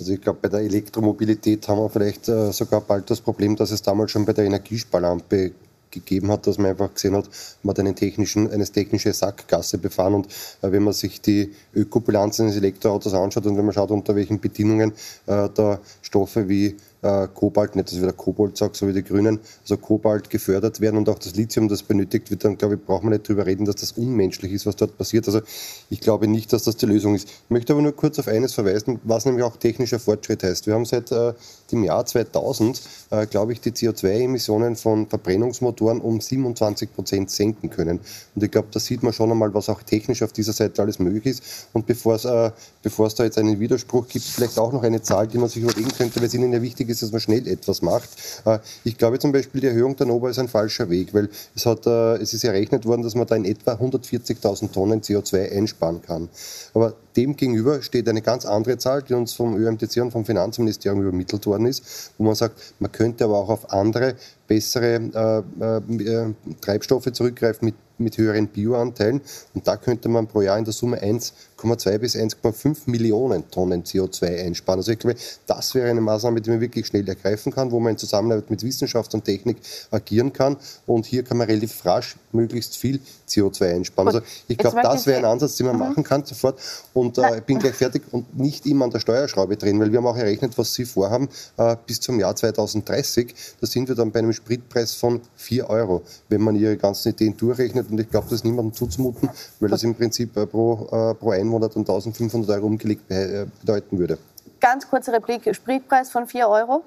[0.00, 3.70] Also ich glaube, bei der Elektromobilität haben wir vielleicht äh, sogar bald das Problem, dass
[3.70, 5.52] es damals schon bei der Energiesparlampe
[5.90, 7.28] gegeben hat, dass man einfach gesehen hat,
[7.62, 10.26] man hat einen technischen, eine technische Sackgasse befahren und
[10.62, 14.40] äh, wenn man sich die Ökobilanz eines Elektroautos anschaut und wenn man schaut, unter welchen
[14.40, 14.92] Bedingungen
[15.26, 19.02] äh, da Stoffe wie äh, Kobalt, nicht dass ich wieder Kobold sage, so wie die
[19.02, 22.84] Grünen, also Kobalt gefördert werden und auch das Lithium, das benötigt wird, dann glaube ich,
[22.84, 25.26] braucht man nicht darüber reden, dass das unmenschlich ist, was dort passiert.
[25.26, 25.40] Also
[25.88, 27.28] ich glaube nicht, dass das die Lösung ist.
[27.28, 30.66] Ich möchte aber nur kurz auf eines verweisen, was nämlich auch technischer Fortschritt heißt.
[30.66, 31.32] Wir haben seit äh,
[31.70, 38.00] dem Jahr 2000, äh, glaube ich, die CO2-Emissionen von Verbrennungsmotoren um 27 Prozent senken können.
[38.34, 40.98] Und ich glaube, da sieht man schon einmal, was auch technisch auf dieser Seite alles
[40.98, 41.42] möglich ist.
[41.72, 42.50] Und bevor es, äh,
[42.82, 46.16] da jetzt einen Widerspruch gibt, vielleicht auch noch eine Zahl, die man sich überlegen könnte,
[46.20, 48.10] weil es Ihnen ja wichtig ist, dass man schnell etwas macht.
[48.44, 51.66] Äh, ich glaube zum Beispiel, die Erhöhung der NOVA ist ein falscher Weg, weil es,
[51.66, 56.02] hat, äh, es ist errechnet worden, dass man da in etwa 140.000 Tonnen CO2 einsparen
[56.02, 56.28] kann.
[56.74, 61.02] Aber dem gegenüber steht eine ganz andere Zahl, die uns vom ÖMTC und vom Finanzministerium
[61.02, 66.34] übermittelt worden ist, wo man sagt, man könnte aber auch auf andere, bessere äh, äh,
[66.60, 69.20] Treibstoffe zurückgreifen mit, mit höheren Bioanteilen.
[69.54, 73.84] Und da könnte man pro Jahr in der Summe 1 1,2 bis 1,5 Millionen Tonnen
[73.84, 74.80] CO2 einsparen.
[74.80, 77.92] Also ich glaube, das wäre eine Maßnahme, die man wirklich schnell ergreifen kann, wo man
[77.92, 79.58] in Zusammenarbeit mit Wissenschaft und Technik
[79.90, 80.56] agieren kann.
[80.86, 84.08] Und hier kann man relativ rasch möglichst viel CO2 einsparen.
[84.08, 85.82] Also ich glaube, das wäre ein Ansatz, den man mhm.
[85.82, 86.58] machen kann sofort.
[86.94, 89.98] Und äh, ich bin gleich fertig und nicht immer an der Steuerschraube drehen, weil wir
[89.98, 93.34] haben auch errechnet, was Sie vorhaben äh, bis zum Jahr 2030.
[93.60, 97.36] Da sind wir dann bei einem Spritpreis von 4 Euro, wenn man Ihre ganzen Ideen
[97.36, 97.90] durchrechnet.
[97.90, 99.28] Und ich glaube, das ist niemandem zuzumuten,
[99.60, 103.46] weil das im Prinzip äh, pro, äh, pro Einwohner Monat und 1500 Euro umgelegt äh,
[103.60, 104.18] bedeuten würde.
[104.60, 106.82] Ganz kurze Replik, Spritpreis von 4 Euro?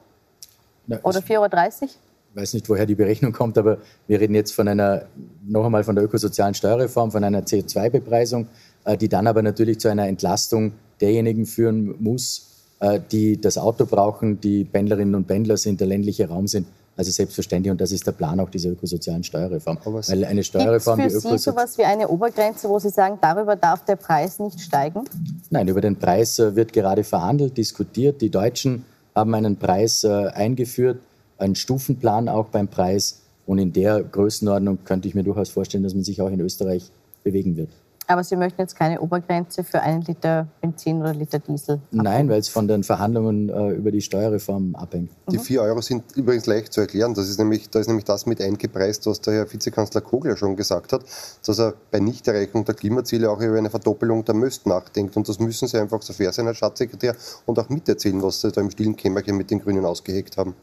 [0.87, 1.33] Na, oder 4,30
[1.81, 1.89] Euro?
[2.35, 5.03] weiß nicht, woher die Berechnung kommt, aber wir reden jetzt von einer,
[5.45, 8.47] noch einmal von der ökosozialen Steuerreform, von einer CO2-Bepreisung,
[8.85, 13.85] äh, die dann aber natürlich zu einer Entlastung derjenigen führen muss, äh, die das Auto
[13.85, 16.67] brauchen, die Pendlerinnen und Pendler sind, der ländliche Raum sind.
[16.95, 19.79] Also selbstverständlich, und das ist der Plan auch dieser ökosozialen Steuerreform.
[19.83, 23.83] Weil eine Steuerreform, für die Sie sowas wie eine Obergrenze, wo Sie sagen, darüber darf
[23.85, 25.01] der Preis nicht steigen?
[25.49, 28.21] Nein, über den Preis äh, wird gerade verhandelt, diskutiert.
[28.21, 28.85] Die Deutschen
[29.15, 30.99] haben einen Preis eingeführt,
[31.37, 33.21] einen Stufenplan auch beim Preis.
[33.45, 36.91] Und in der Größenordnung könnte ich mir durchaus vorstellen, dass man sich auch in Österreich
[37.23, 37.69] bewegen wird.
[38.07, 41.75] Aber Sie möchten jetzt keine Obergrenze für einen Liter Benzin oder Liter Diesel?
[41.75, 42.03] Abhängen.
[42.03, 45.11] Nein, weil es von den Verhandlungen äh, über die Steuerreform abhängt.
[45.31, 47.13] Die 4 Euro sind übrigens leicht zu erklären.
[47.13, 50.55] Das ist nämlich, da ist nämlich das mit eingepreist, was der Herr Vizekanzler Kogler schon
[50.55, 51.03] gesagt hat,
[51.45, 55.15] dass er bei Nichterreichung der Klimaziele auch über eine Verdoppelung der Möst nachdenkt.
[55.15, 58.51] Und das müssen Sie einfach so fair sein, Herr Staatssekretär, und auch miterzählen, was Sie
[58.51, 60.55] da im stillen Kämmerchen mit den Grünen ausgeheckt haben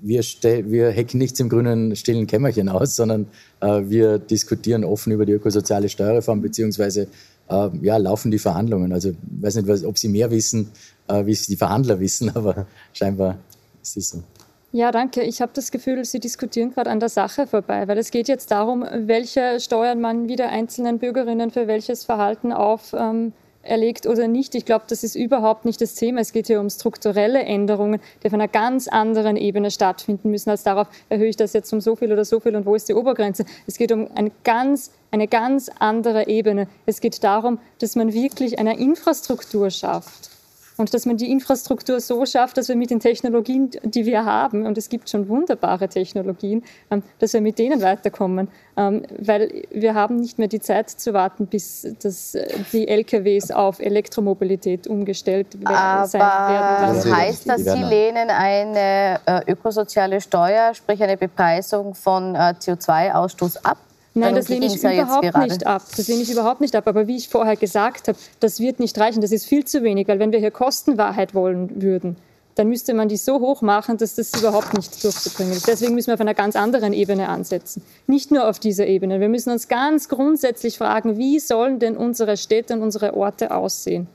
[0.00, 3.26] wir, wir hacken nichts im grünen stillen Kämmerchen aus, sondern
[3.60, 7.08] äh, wir diskutieren offen über die ökosoziale Steuerreform, beziehungsweise
[7.48, 8.92] äh, ja, laufen die Verhandlungen.
[8.92, 10.70] Also ich weiß nicht, ob Sie mehr wissen,
[11.08, 13.38] äh, wie es die Verhandler wissen, aber scheinbar
[13.82, 14.22] ist es so.
[14.70, 15.22] Ja, danke.
[15.22, 18.50] Ich habe das Gefühl, Sie diskutieren gerade an der Sache vorbei, weil es geht jetzt
[18.50, 23.32] darum, welche Steuern man wieder einzelnen Bürgerinnen für welches Verhalten auf ähm,
[23.62, 24.54] erlegt oder nicht.
[24.54, 26.20] Ich glaube, das ist überhaupt nicht das Thema.
[26.20, 30.62] Es geht hier um strukturelle Änderungen, die auf einer ganz anderen Ebene stattfinden müssen, als
[30.62, 32.94] darauf, erhöhe ich das jetzt um so viel oder so viel und wo ist die
[32.94, 33.44] Obergrenze.
[33.66, 36.68] Es geht um eine ganz, eine ganz andere Ebene.
[36.86, 40.37] Es geht darum, dass man wirklich eine Infrastruktur schafft
[40.78, 44.64] und dass man die Infrastruktur so schafft, dass wir mit den Technologien, die wir haben,
[44.64, 48.48] und es gibt schon wunderbare Technologien, ähm, dass wir mit denen weiterkommen.
[48.76, 53.50] Ähm, weil wir haben nicht mehr die Zeit zu warten, bis das, äh, die LKWs
[53.50, 56.96] auf Elektromobilität umgestellt Aber sein werden.
[56.96, 63.64] Was heißt das, Sie lehnen eine äh, ökosoziale Steuer, sprich eine Bepreisung von äh, CO2-Ausstoß
[63.64, 63.78] ab?
[64.18, 65.82] Nein, das lehne ich überhaupt nicht ab.
[65.96, 66.86] Das lehne ich überhaupt nicht ab.
[66.86, 69.20] Aber wie ich vorher gesagt habe, das wird nicht reichen.
[69.20, 72.16] Das ist viel zu wenig, weil wenn wir hier Kostenwahrheit wollen würden,
[72.58, 75.68] dann müsste man die so hoch machen, dass das überhaupt nicht durchzubringen ist.
[75.68, 77.82] Deswegen müssen wir auf einer ganz anderen Ebene ansetzen.
[78.08, 79.20] Nicht nur auf dieser Ebene.
[79.20, 84.08] Wir müssen uns ganz grundsätzlich fragen, wie sollen denn unsere Städte und unsere Orte aussehen?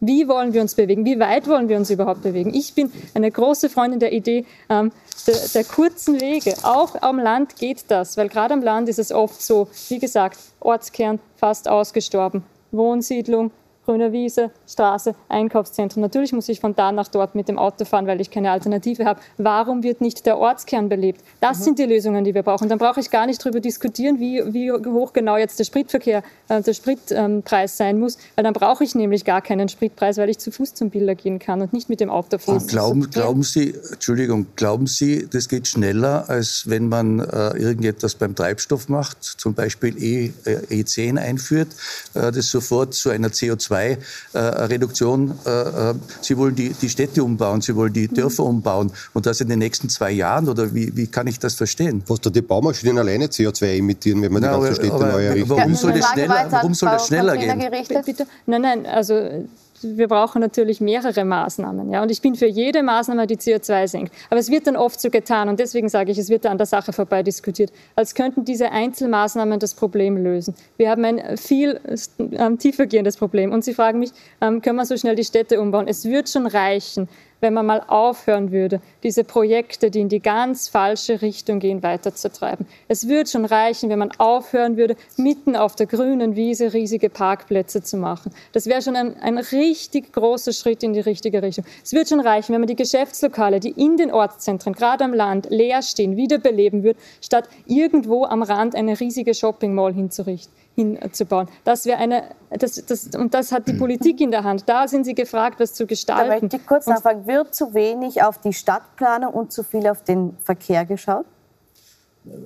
[0.00, 1.04] Wie wollen wir uns bewegen?
[1.06, 2.52] Wie weit wollen wir uns überhaupt bewegen?
[2.52, 4.92] Ich bin eine große Freundin der Idee ähm,
[5.26, 6.54] der, der, kurzen Wege.
[6.62, 10.38] Auch am Land geht das, weil gerade am Land ist es oft so, wie gesagt,
[10.60, 12.44] Ortskern fast ausgestorben.
[12.72, 13.50] Wohnsiedlung,
[13.86, 16.02] grüne Wiese, Straße, Einkaufszentrum.
[16.02, 19.04] Natürlich muss ich von da nach dort mit dem Auto fahren, weil ich keine Alternative
[19.04, 19.20] habe.
[19.38, 21.22] Warum wird nicht der Ortskern belebt?
[21.40, 21.62] Das mhm.
[21.62, 22.68] sind die Lösungen, die wir brauchen.
[22.68, 26.60] Dann brauche ich gar nicht darüber diskutieren, wie, wie hoch genau jetzt der Spritverkehr, äh,
[26.60, 30.38] der Spritpreis ähm, sein muss, weil dann brauche ich nämlich gar keinen Spritpreis, weil ich
[30.38, 32.66] zu Fuß zum Bilder gehen kann und nicht mit dem Auto fahren.
[32.66, 38.34] Glauben, glauben Sie, Entschuldigung, glauben Sie, das geht schneller, als wenn man äh, irgendetwas beim
[38.34, 41.68] Treibstoff macht, zum Beispiel E, äh, E10 einführt,
[42.14, 45.34] äh, das sofort zu einer CO2 CO2-Reduktion.
[45.44, 49.40] Äh, äh, Sie wollen die, die Städte umbauen, Sie wollen die Dörfer umbauen und das
[49.40, 52.02] in den nächsten zwei Jahren oder wie, wie kann ich das verstehen?
[52.06, 55.50] Was da die Baumaschinen alleine CO2 emittieren, wenn man die ganzen Städte neu errichtet?
[55.50, 58.04] Warum soll das schneller, warum soll das schneller gehen?
[58.04, 58.26] Bitte?
[58.46, 59.46] Nein, nein, also
[59.82, 61.90] wir brauchen natürlich mehrere Maßnahmen.
[61.90, 62.02] Ja?
[62.02, 64.12] Und ich bin für jede Maßnahme, die CO2 senkt.
[64.30, 66.66] Aber es wird dann oft so getan, und deswegen sage ich, es wird an der
[66.66, 70.54] Sache vorbei diskutiert, als könnten diese Einzelmaßnahmen das Problem lösen.
[70.76, 71.80] Wir haben ein viel
[72.18, 73.52] ähm, tiefergehendes Problem.
[73.52, 74.10] Und Sie fragen mich,
[74.40, 75.88] ähm, können wir so schnell die Städte umbauen?
[75.88, 77.08] Es wird schon reichen,
[77.40, 82.66] wenn man mal aufhören würde, diese Projekte, die in die ganz falsche Richtung gehen, weiterzutreiben.
[82.88, 87.82] Es würde schon reichen, wenn man aufhören würde, mitten auf der grünen Wiese riesige Parkplätze
[87.82, 88.32] zu machen.
[88.52, 91.64] Das wäre schon ein, ein richtig großer Schritt in die richtige Richtung.
[91.84, 95.48] Es würde schon reichen, wenn man die Geschäftslokale, die in den Ortszentren, gerade am Land,
[95.50, 101.48] leer stehen, wiederbeleben würde, statt irgendwo am Rand eine riesige Shopping Mall hinzurichten hinzubauen.
[101.64, 104.64] Das wäre eine, das, das, und das hat die Politik in der Hand.
[104.66, 106.28] Da sind Sie gefragt, was zu gestalten.
[106.28, 110.04] Da möchte ich kurz nachfragen, wird zu wenig auf die Stadtplanung und zu viel auf
[110.04, 111.24] den Verkehr geschaut?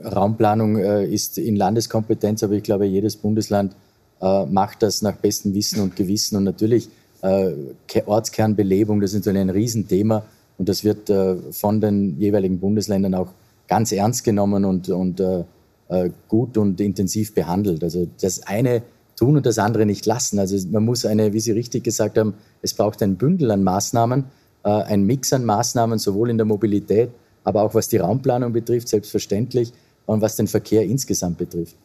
[0.04, 3.74] Raumplanung äh, ist in Landeskompetenz, aber ich glaube, jedes Bundesland
[4.20, 6.36] äh, macht das nach bestem Wissen und Gewissen.
[6.36, 6.88] Und natürlich
[7.22, 7.52] äh,
[8.06, 10.24] Ortskernbelebung, das ist natürlich ein Riesenthema
[10.58, 11.10] und das wird
[11.52, 13.28] von den jeweiligen Bundesländern auch
[13.66, 15.18] ganz ernst genommen und, und
[16.28, 17.82] gut und intensiv behandelt.
[17.82, 18.82] Also das eine
[19.20, 20.38] tun und das andere nicht lassen.
[20.38, 24.24] Also man muss eine, wie Sie richtig gesagt haben, es braucht ein Bündel an Maßnahmen,
[24.64, 27.10] äh, ein Mix an Maßnahmen, sowohl in der Mobilität,
[27.44, 29.72] aber auch was die Raumplanung betrifft, selbstverständlich,
[30.06, 31.76] und was den Verkehr insgesamt betrifft.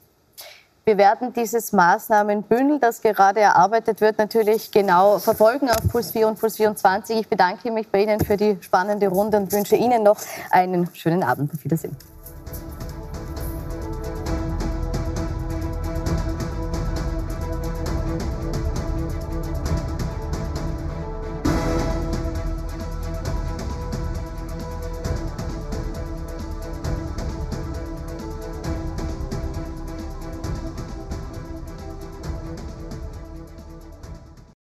[0.86, 6.40] Wir werden dieses Maßnahmenbündel, das gerade erarbeitet wird, natürlich genau verfolgen auf Puls 4 und
[6.40, 7.18] Puls 24.
[7.20, 10.18] Ich bedanke mich bei Ihnen für die spannende Runde und wünsche Ihnen noch
[10.52, 11.54] einen schönen Abend.
[11.54, 11.96] Auf Wiedersehen.